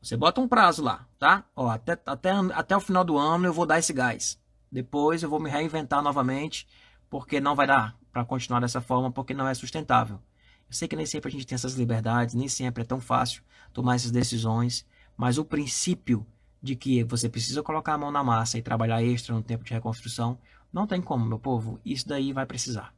[0.00, 1.44] Você bota um prazo lá, tá?
[1.56, 4.40] Ó, até, até, até o final do ano eu vou dar esse gás.
[4.70, 6.66] Depois eu vou me reinventar novamente,
[7.10, 10.20] porque não vai dar para continuar dessa forma, porque não é sustentável.
[10.68, 13.42] Eu sei que nem sempre a gente tem essas liberdades, nem sempre é tão fácil
[13.72, 14.86] tomar essas decisões,
[15.16, 16.26] mas o princípio
[16.62, 19.72] de que você precisa colocar a mão na massa e trabalhar extra no tempo de
[19.72, 20.38] reconstrução,
[20.72, 21.80] não tem como, meu povo.
[21.84, 22.94] Isso daí vai precisar.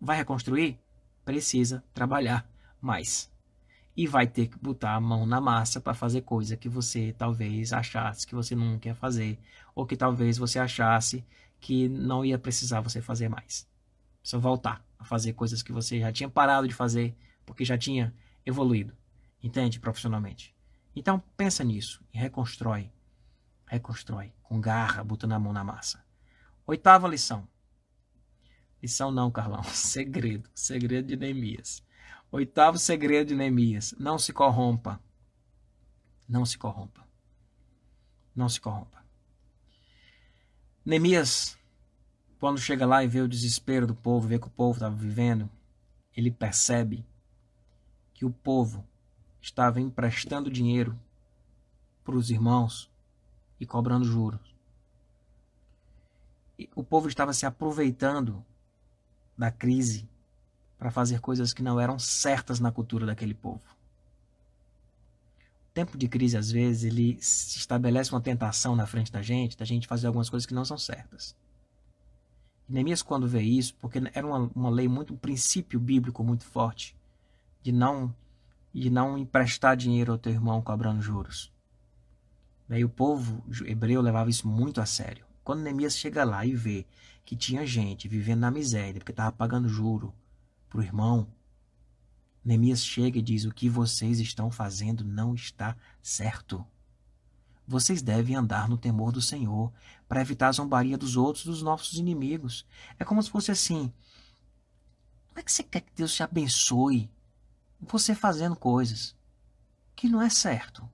[0.00, 0.78] Vai reconstruir?
[1.24, 2.48] Precisa trabalhar
[2.80, 3.30] mais.
[3.98, 7.72] E vai ter que botar a mão na massa para fazer coisa que você talvez
[7.72, 9.36] achasse que você não quer fazer.
[9.74, 11.24] Ou que talvez você achasse
[11.58, 13.68] que não ia precisar você fazer mais.
[14.20, 17.12] Precisa voltar a fazer coisas que você já tinha parado de fazer
[17.44, 18.14] porque já tinha
[18.46, 18.94] evoluído.
[19.42, 19.80] Entende?
[19.80, 20.54] Profissionalmente.
[20.94, 22.92] Então pensa nisso e reconstrói.
[23.66, 26.04] Reconstrói com garra, botando a mão na massa.
[26.64, 27.48] Oitava lição.
[28.80, 29.64] Lição não, Carlão.
[29.74, 30.48] Segredo.
[30.54, 31.82] Segredo de Neemias.
[32.30, 33.94] Oitavo segredo de Neemias.
[33.98, 35.00] Não se corrompa.
[36.28, 37.06] Não se corrompa.
[38.34, 39.02] Não se corrompa.
[40.84, 41.58] Neemias,
[42.38, 45.50] quando chega lá e vê o desespero do povo, vê que o povo estava vivendo,
[46.16, 47.04] ele percebe
[48.14, 48.86] que o povo
[49.40, 50.98] estava emprestando dinheiro
[52.04, 52.90] para os irmãos
[53.60, 54.48] e cobrando juros
[56.74, 58.44] o povo estava se aproveitando
[59.36, 60.08] da crise
[60.78, 63.62] para fazer coisas que não eram certas na cultura daquele povo.
[65.70, 69.64] O tempo de crise, às vezes, ele estabelece uma tentação na frente da gente, da
[69.64, 71.36] gente fazer algumas coisas que não são certas.
[72.68, 76.44] E Neemias, quando vê isso, porque era uma, uma lei muito, um princípio bíblico muito
[76.44, 76.96] forte,
[77.62, 78.14] de não,
[78.72, 81.52] de não emprestar dinheiro ao teu irmão cobrando juros.
[82.68, 85.24] Daí o povo hebreu levava isso muito a sério.
[85.42, 86.86] Quando Neemias chega lá e vê
[87.24, 90.12] que tinha gente vivendo na miséria, porque estava pagando juro
[90.68, 91.26] para o irmão,
[92.44, 96.64] Neemias chega e diz: O que vocês estão fazendo não está certo.
[97.66, 99.72] Vocês devem andar no temor do Senhor
[100.08, 102.66] para evitar a zombaria dos outros, dos nossos inimigos.
[102.98, 103.92] É como se fosse assim:
[105.28, 107.10] Como é que você quer que Deus te abençoe?
[107.80, 109.16] Você fazendo coisas
[109.94, 110.88] que não é certo.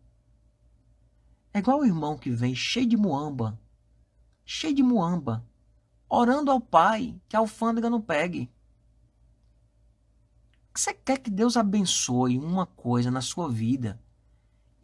[1.52, 3.58] É igual o irmão que vem cheio de muamba
[4.44, 5.44] cheio de muamba,
[6.08, 8.50] orando ao Pai que a alfândega não pegue.
[10.76, 14.00] Você quer que Deus abençoe uma coisa na sua vida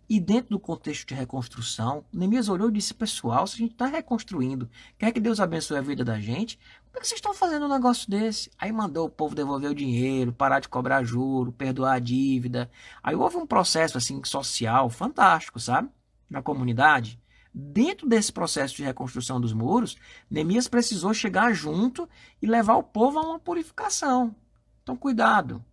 [0.08, 3.86] e dentro do contexto de reconstrução, Neemias olhou e disse: Pessoal, se a gente está
[3.86, 7.66] reconstruindo, quer que Deus abençoe a vida da gente, como é que vocês estão fazendo
[7.66, 8.50] um negócio desse?
[8.56, 12.70] Aí mandou o povo devolver o dinheiro, parar de cobrar juro, perdoar a dívida.
[13.02, 15.90] Aí houve um processo assim social fantástico, sabe?
[16.28, 17.20] Na comunidade
[17.52, 19.96] dentro desse processo de reconstrução dos muros,
[20.30, 22.08] Neemias precisou chegar junto
[22.40, 24.34] e levar o povo a uma purificação.
[24.82, 25.64] Então, cuidado,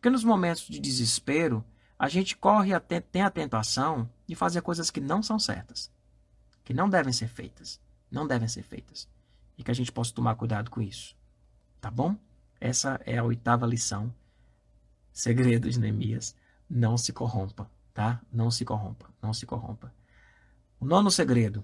[0.00, 1.62] porque nos momentos de desespero,
[1.98, 5.92] a gente corre a tem a tentação de fazer coisas que não são certas,
[6.64, 7.78] que não devem ser feitas,
[8.10, 9.06] não devem ser feitas,
[9.58, 11.14] e que a gente possa tomar cuidado com isso.
[11.82, 12.16] Tá bom?
[12.58, 14.10] Essa é a oitava lição.
[15.12, 16.34] Segredo de Neemias:
[16.66, 18.22] não se corrompa, tá?
[18.32, 19.92] Não se corrompa, não se corrompa.
[20.80, 21.62] O nono segredo.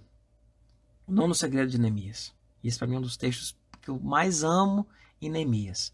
[1.07, 2.35] O nono segredo de Neemias.
[2.63, 4.87] Esse para mim é um dos textos que eu mais amo
[5.23, 5.91] em Neemias.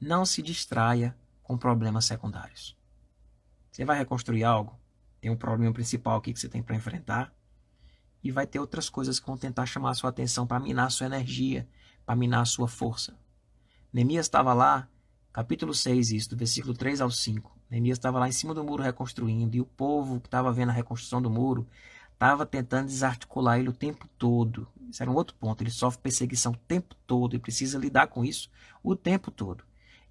[0.00, 1.14] Não se distraia
[1.46, 2.76] com problemas secundários.
[3.70, 4.76] Você vai reconstruir algo,
[5.20, 7.32] tem um problema principal aqui que você tem para enfrentar,
[8.20, 10.90] e vai ter outras coisas que vão tentar chamar a sua atenção para minar a
[10.90, 11.68] sua energia,
[12.04, 13.16] para minar a sua força.
[13.92, 14.88] Neemias estava lá,
[15.32, 17.56] capítulo 6, isso, do versículo 3 ao 5.
[17.70, 20.72] Neemias estava lá em cima do muro reconstruindo, e o povo que estava vendo a
[20.72, 21.64] reconstrução do muro
[22.12, 24.66] estava tentando desarticular ele o tempo todo.
[24.90, 25.62] Isso era um outro ponto.
[25.62, 28.50] Ele sofre perseguição o tempo todo e precisa lidar com isso
[28.82, 29.62] o tempo todo.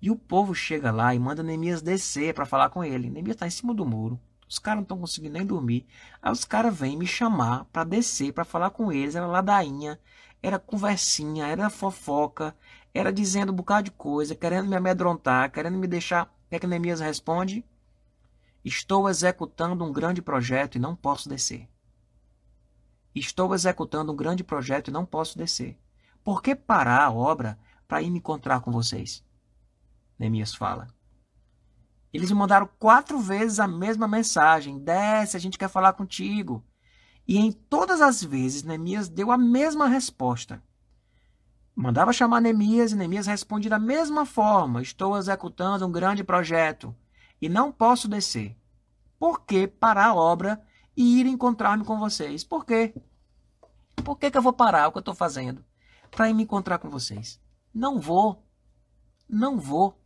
[0.05, 3.09] E o povo chega lá e manda Neemias descer para falar com ele.
[3.09, 4.19] Neemias está em cima do muro.
[4.47, 5.83] Os caras não estão conseguindo nem dormir.
[6.21, 9.15] Aí os caras vêm me chamar para descer, para falar com eles.
[9.15, 9.99] Era ladainha,
[10.43, 12.55] era conversinha, era fofoca,
[12.93, 16.25] era dizendo um bocado de coisa, querendo me amedrontar, querendo me deixar.
[16.25, 17.65] O que é que Neemias responde?
[18.63, 21.67] Estou executando um grande projeto e não posso descer.
[23.15, 25.75] Estou executando um grande projeto e não posso descer.
[26.23, 29.24] Por que parar a obra para ir me encontrar com vocês?
[30.17, 30.87] Neemias fala.
[32.13, 36.63] Eles me mandaram quatro vezes a mesma mensagem: desce, a gente quer falar contigo.
[37.27, 40.61] E em todas as vezes, Neemias deu a mesma resposta.
[41.75, 46.95] Mandava chamar Neemias e Neemias respondia da mesma forma: Estou executando um grande projeto
[47.41, 48.55] e não posso descer.
[49.19, 50.61] Por que parar a obra
[50.95, 52.43] e ir encontrar-me com vocês.
[52.43, 52.93] Por quê?
[54.03, 55.63] Por que, que eu vou parar o que eu estou fazendo
[56.09, 57.39] para ir me encontrar com vocês?
[57.73, 58.43] Não vou.
[59.27, 59.99] Não vou.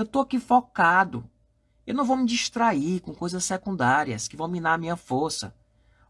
[0.00, 1.28] Eu estou aqui focado.
[1.86, 5.54] Eu não vou me distrair com coisas secundárias que vão minar a minha força,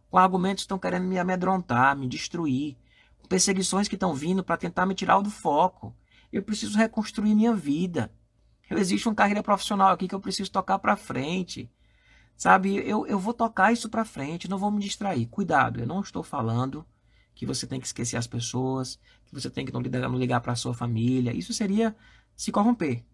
[0.09, 2.77] com argumentos que estão querendo me amedrontar, me destruir,
[3.21, 5.93] com perseguições que estão vindo para tentar me tirar do foco.
[6.33, 8.13] Eu preciso reconstruir minha vida.
[8.71, 11.69] Eu existe uma carreira profissional aqui que eu preciso tocar para frente.
[12.37, 15.27] Sabe, eu, eu vou tocar isso para frente, não vou me distrair.
[15.27, 16.87] Cuidado, eu não estou falando
[17.35, 20.41] que você tem que esquecer as pessoas, que você tem que não ligar, não ligar
[20.41, 21.37] para sua família.
[21.37, 21.97] Isso seria
[22.37, 23.05] se corromper,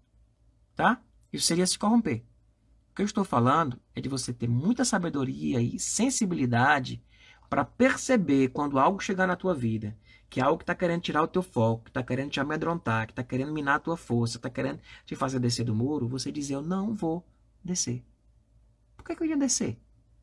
[0.77, 1.03] tá?
[1.33, 2.23] Isso seria se corromper.
[2.91, 7.03] O que eu estou falando é de você ter muita sabedoria e sensibilidade
[7.51, 9.97] para perceber quando algo chegar na tua vida,
[10.31, 13.07] que é algo que está querendo tirar o teu foco, que está querendo te amedrontar,
[13.07, 16.31] que está querendo minar a tua força, está querendo te fazer descer do muro, você
[16.31, 17.27] dizer, eu não vou
[17.65, 18.05] descer
[19.07, 19.81] que, é que eu ia descer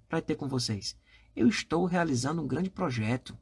[0.09, 0.97] para ter com vocês?
[1.35, 3.37] Eu estou realizando um grande projeto.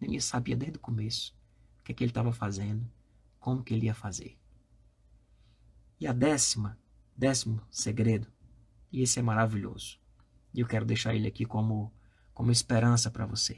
[0.00, 1.36] Neemias sabia desde o começo
[1.80, 2.88] o que, é que ele estava fazendo,
[3.38, 4.38] como que ele ia fazer.
[6.00, 6.78] E a décima,
[7.16, 8.26] décimo segredo,
[8.90, 10.00] e esse é maravilhoso,
[10.52, 11.92] e eu quero deixar ele aqui como,
[12.32, 13.56] como esperança para você.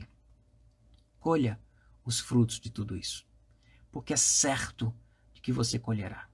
[1.19, 1.59] Colha
[2.05, 3.25] os frutos de tudo isso,
[3.93, 4.93] porque é certo
[5.33, 6.29] de que você colherá.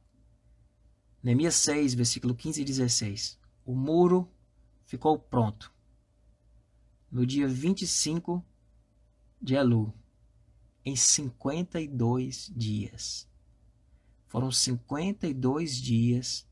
[1.23, 3.39] Neemias 6, versículo 15 e 16
[3.69, 4.33] o muro
[4.87, 5.71] ficou pronto
[7.11, 8.43] no dia 25
[9.43, 9.93] de Elu,
[10.83, 13.28] em 52 dias.
[14.29, 16.47] Foram 52 dias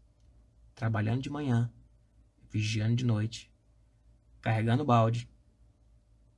[0.74, 1.70] trabalhando de manhã,
[2.51, 3.53] vigiando de noite,
[4.41, 5.29] carregando balde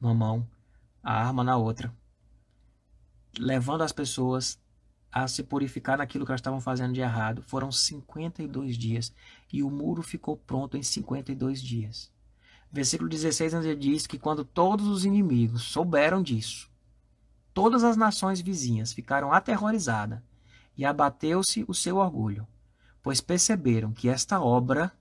[0.00, 0.48] numa mão,
[1.00, 1.94] a arma na outra,
[3.38, 4.60] levando as pessoas
[5.12, 7.40] a se purificar naquilo que elas estavam fazendo de errado.
[7.42, 9.14] Foram 52 dias
[9.52, 12.12] e o muro ficou pronto em 52 dias.
[12.70, 16.68] Versículo 16 ainda diz que quando todos os inimigos souberam disso,
[17.54, 20.20] todas as nações vizinhas ficaram aterrorizadas
[20.78, 22.46] e abateu-se o seu orgulho,
[23.02, 24.96] pois perceberam que esta obra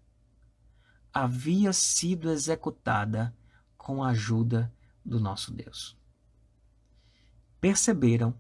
[1.14, 3.36] havia sido executada
[3.78, 4.74] com a ajuda
[5.06, 5.96] do nosso Deus.
[7.62, 8.34] Perceberam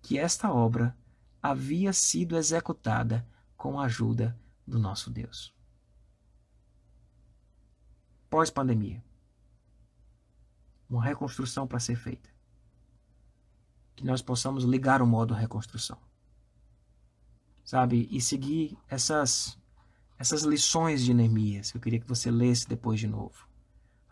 [0.00, 0.96] que esta obra
[1.42, 3.26] havia sido executada
[3.56, 5.52] com a ajuda do nosso Deus.
[8.30, 9.02] Pós-pandemia,
[10.88, 12.30] uma reconstrução para ser feita.
[13.96, 15.98] Que nós possamos ligar o modo reconstrução.
[17.64, 18.08] Sabe?
[18.10, 19.58] E seguir essas,
[20.18, 23.48] essas lições de Neemias, que eu queria que você lesse depois de novo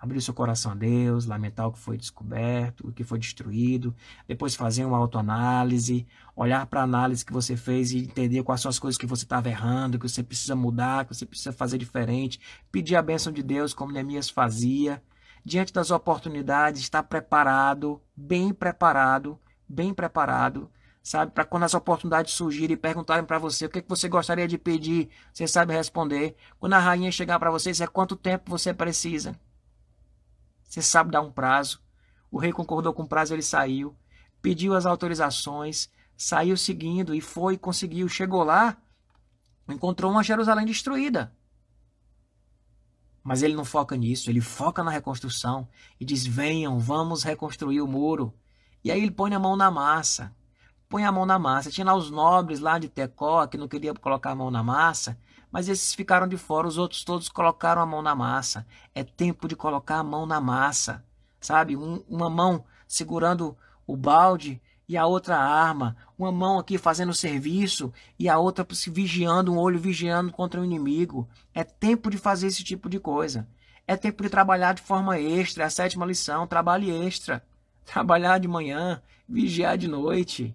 [0.02, 3.94] abrir seu coração a Deus, lamentar o que foi descoberto, o que foi destruído,
[4.26, 8.68] depois fazer uma autoanálise, olhar para a análise que você fez e entender quais são
[8.68, 12.40] as coisas que você estava errando, que você precisa mudar, que você precisa fazer diferente,
[12.72, 15.00] pedir a bênção de Deus como Neemias fazia,
[15.44, 19.38] diante das oportunidades, estar preparado, bem preparado,
[19.68, 20.68] bem preparado,
[21.02, 21.32] sabe?
[21.32, 24.56] Para quando as oportunidades surgirem e perguntarem para você o que, que você gostaria de
[24.56, 26.36] pedir, você sabe responder.
[26.60, 29.38] Quando a rainha chegar para você, é quanto tempo você precisa.
[30.62, 31.80] Você sabe dar um prazo.
[32.30, 33.94] O rei concordou com o prazo, ele saiu,
[34.40, 38.76] pediu as autorizações, saiu seguindo e foi, conseguiu, chegou lá,
[39.68, 41.34] encontrou uma Jerusalém destruída.
[43.22, 45.68] Mas ele não foca nisso, ele foca na reconstrução
[46.00, 48.34] e diz: venham, vamos reconstruir o muro.
[48.82, 50.34] E aí ele põe a mão na massa.
[50.92, 51.70] Põe a mão na massa.
[51.70, 55.18] Tinha lá os nobres lá de Tecó que não queriam colocar a mão na massa,
[55.50, 58.66] mas esses ficaram de fora, os outros todos colocaram a mão na massa.
[58.94, 61.02] É tempo de colocar a mão na massa,
[61.40, 61.78] sabe?
[61.78, 67.90] Um, uma mão segurando o balde e a outra arma, uma mão aqui fazendo serviço
[68.18, 71.26] e a outra se vigiando, um olho vigiando contra o inimigo.
[71.54, 73.48] É tempo de fazer esse tipo de coisa.
[73.86, 75.62] É tempo de trabalhar de forma extra.
[75.62, 77.42] É a sétima lição, trabalhe extra.
[77.86, 80.54] Trabalhar de manhã, vigiar de noite.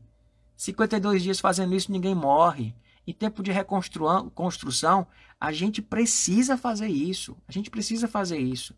[0.58, 2.76] 52 dias fazendo isso, ninguém morre.
[3.05, 5.08] Em tempo de reconstrução,
[5.39, 7.38] a gente precisa fazer isso.
[7.47, 8.76] A gente precisa fazer isso.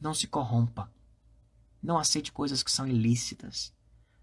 [0.00, 0.90] Não se corrompa.
[1.82, 3.74] Não aceite coisas que são ilícitas.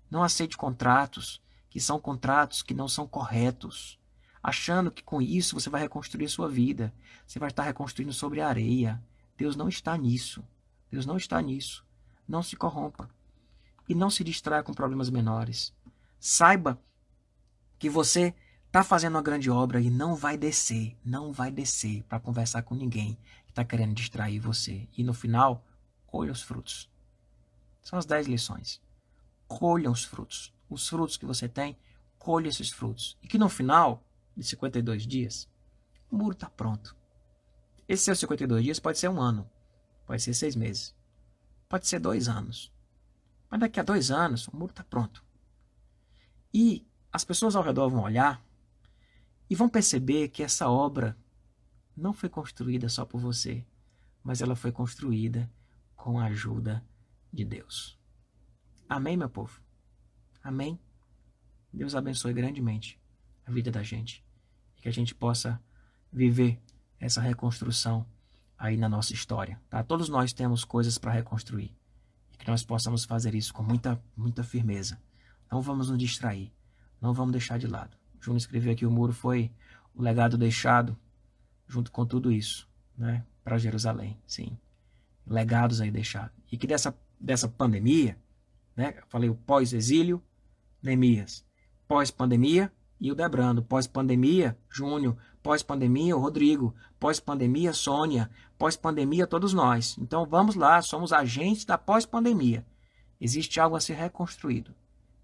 [0.09, 3.99] Não aceite contratos que são contratos que não são corretos,
[4.43, 6.93] achando que com isso você vai reconstruir sua vida.
[7.25, 9.03] Você vai estar reconstruindo sobre a areia.
[9.35, 10.43] Deus não está nisso.
[10.91, 11.83] Deus não está nisso.
[12.27, 13.09] Não se corrompa.
[13.89, 15.73] E não se distraia com problemas menores.
[16.19, 16.79] Saiba
[17.83, 18.33] que você
[18.65, 22.73] está fazendo uma grande obra e não vai descer, não vai descer para conversar com
[22.73, 24.87] ninguém que está querendo distrair você.
[24.97, 25.61] E no final,
[26.07, 26.89] colha os frutos.
[27.81, 28.81] São as dez lições
[29.49, 30.53] colha os frutos.
[30.69, 31.77] Os frutos que você tem,
[32.17, 33.17] colha esses frutos.
[33.21, 34.01] E que no final
[34.33, 35.49] de 52 dias,
[36.09, 36.95] o muro está pronto.
[37.85, 39.45] Esses seus 52 dias pode ser um ano,
[40.05, 40.95] pode ser seis meses,
[41.67, 42.71] pode ser dois anos.
[43.49, 45.21] Mas daqui a dois anos, o muro está pronto.
[46.53, 48.43] E as pessoas ao redor vão olhar
[49.47, 51.15] e vão perceber que essa obra
[51.95, 53.63] não foi construída só por você,
[54.23, 55.47] mas ela foi construída
[55.95, 56.83] com a ajuda
[57.31, 57.99] de Deus.
[58.89, 59.61] Amém, meu povo?
[60.43, 60.79] Amém?
[61.71, 62.99] Deus abençoe grandemente
[63.45, 64.25] a vida da gente
[64.75, 65.61] e que a gente possa
[66.11, 66.59] viver
[66.99, 68.05] essa reconstrução
[68.57, 69.83] aí na nossa história, tá?
[69.83, 71.75] Todos nós temos coisas para reconstruir
[72.33, 74.99] e que nós possamos fazer isso com muita, muita firmeza.
[75.51, 76.51] Não vamos nos distrair,
[77.03, 77.95] não vamos deixar de lado.
[78.19, 79.51] Júnior escreveu aqui o muro foi
[79.93, 80.97] o legado deixado
[81.67, 84.57] junto com tudo isso, né, para Jerusalém, sim.
[85.27, 86.35] Legados aí deixados.
[86.51, 88.17] E que dessa dessa pandemia
[88.75, 88.95] né?
[88.97, 90.21] Eu falei o pós-exílio,
[90.81, 91.45] Neemias.
[91.87, 93.61] Pós-pandemia, e o Debrando.
[93.61, 95.17] Pós-pandemia, Júnior.
[95.41, 96.73] Pós-pandemia, o Rodrigo.
[96.99, 98.29] Pós-pandemia, Sônia.
[98.57, 99.97] Pós-pandemia, todos nós.
[99.97, 102.65] Então vamos lá, somos agentes da pós-pandemia.
[103.19, 104.73] Existe algo a ser reconstruído.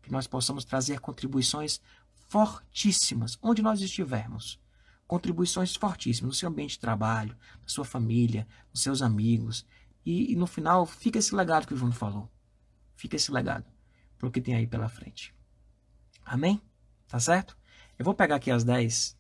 [0.09, 1.79] Que nós possamos trazer contribuições
[2.27, 4.59] fortíssimas onde nós estivermos.
[5.05, 9.67] Contribuições fortíssimas no seu ambiente de trabalho, na sua família, nos seus amigos.
[10.03, 12.27] E, e no final fica esse legado que o Júnior falou.
[12.95, 13.65] Fica esse legado
[14.17, 15.31] para o que tem aí pela frente.
[16.25, 16.59] Amém?
[17.07, 17.55] Tá certo?
[17.99, 19.15] Eu vou pegar aqui as 10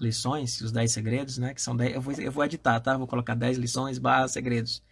[0.00, 1.52] lições, os 10 segredos, né?
[1.52, 2.96] Que são 10, eu, vou, eu vou editar, tá?
[2.96, 4.82] Vou colocar 10 lições barra segredos.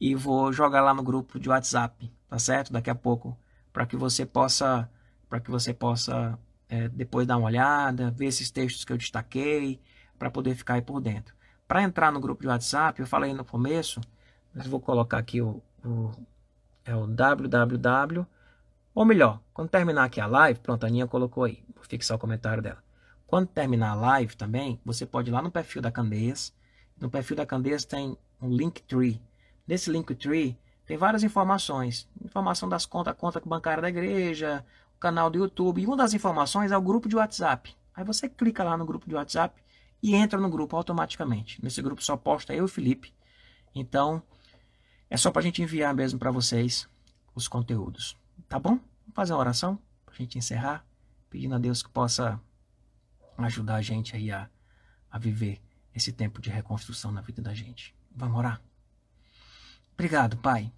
[0.00, 2.72] E vou jogar lá no grupo de WhatsApp, tá certo?
[2.72, 3.38] Daqui a pouco.
[3.72, 4.88] Para que você possa.
[5.28, 9.80] Para que você possa é, depois dar uma olhada, ver esses textos que eu destaquei,
[10.18, 11.34] para poder ficar aí por dentro.
[11.68, 14.00] Para entrar no grupo de WhatsApp, eu falei no começo,
[14.52, 16.10] mas vou colocar aqui o, o
[16.84, 18.26] é o www.
[18.94, 21.62] Ou melhor, quando terminar aqui a live, pronto, a Aninha colocou aí.
[21.74, 22.82] Vou fixar o comentário dela.
[23.26, 26.52] Quando terminar a live também, você pode ir lá no perfil da Candeias.
[27.00, 29.22] No perfil da Candeias tem um Linktree.
[29.66, 30.58] Nesse Linktree
[30.90, 32.08] tem várias informações.
[32.20, 34.66] Informação das contas, conta bancária da igreja,
[34.96, 35.80] o canal do YouTube.
[35.80, 37.76] E uma das informações é o grupo de WhatsApp.
[37.94, 39.62] Aí você clica lá no grupo de WhatsApp
[40.02, 41.62] e entra no grupo automaticamente.
[41.62, 43.14] Nesse grupo só posta eu e o Felipe.
[43.72, 44.20] Então,
[45.08, 46.88] é só para a gente enviar mesmo para vocês
[47.36, 48.16] os conteúdos.
[48.48, 48.70] Tá bom?
[48.70, 50.84] Vamos fazer uma oração para a gente encerrar,
[51.30, 52.40] pedindo a Deus que possa
[53.38, 54.50] ajudar a gente aí a,
[55.08, 55.62] a viver
[55.94, 57.94] esse tempo de reconstrução na vida da gente.
[58.10, 58.60] Vamos orar?
[59.94, 60.72] Obrigado, Pai.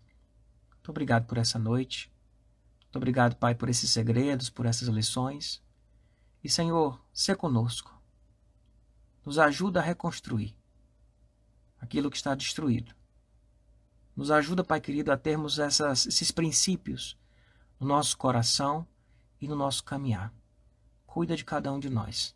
[0.82, 2.12] Muito obrigado por essa noite.
[2.80, 5.62] Muito obrigado, Pai, por esses segredos, por essas lições.
[6.42, 7.96] E, Senhor, se conosco.
[9.24, 10.56] Nos ajuda a reconstruir
[11.80, 12.92] aquilo que está destruído.
[14.16, 17.16] Nos ajuda, Pai querido, a termos essas, esses princípios
[17.78, 18.84] no nosso coração
[19.40, 20.34] e no nosso caminhar.
[21.06, 22.34] Cuida de cada um de nós.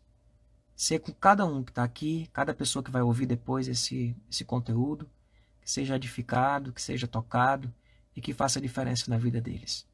[0.73, 4.45] Ser com cada um que está aqui, cada pessoa que vai ouvir depois esse, esse
[4.45, 5.09] conteúdo,
[5.59, 7.73] que seja edificado, que seja tocado
[8.17, 9.87] e que faça diferença na vida deles.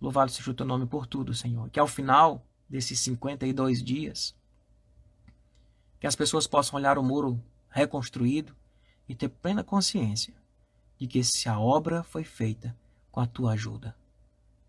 [0.00, 1.70] Louvado seja o teu nome por tudo, Senhor.
[1.70, 4.34] Que ao final desses 52 dias,
[6.00, 7.40] que as pessoas possam olhar o muro
[7.70, 8.56] reconstruído
[9.08, 10.34] e ter plena consciência
[10.98, 12.76] de que se a obra foi feita
[13.12, 13.94] com a tua ajuda.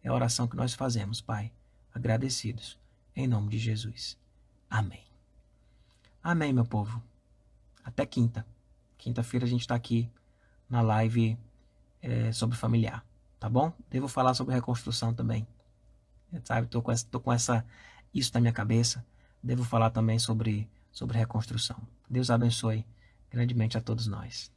[0.03, 1.51] É a oração que nós fazemos, Pai,
[1.91, 2.77] agradecidos,
[3.15, 4.19] em nome de Jesus.
[4.69, 5.03] Amém.
[6.21, 7.01] Amém, meu povo.
[7.83, 8.45] Até quinta.
[8.99, 10.11] Quinta-feira a gente está aqui
[10.69, 11.39] na live
[12.03, 13.03] é, sobre familiar,
[13.39, 13.73] tá bom?
[13.89, 15.47] Devo falar sobre reconstrução também.
[16.43, 17.65] Sabe, tô com essa, tô com essa
[18.13, 19.03] isso na minha cabeça.
[19.41, 21.77] Devo falar também sobre sobre reconstrução.
[22.07, 22.85] Deus abençoe
[23.31, 24.52] grandemente a todos nós.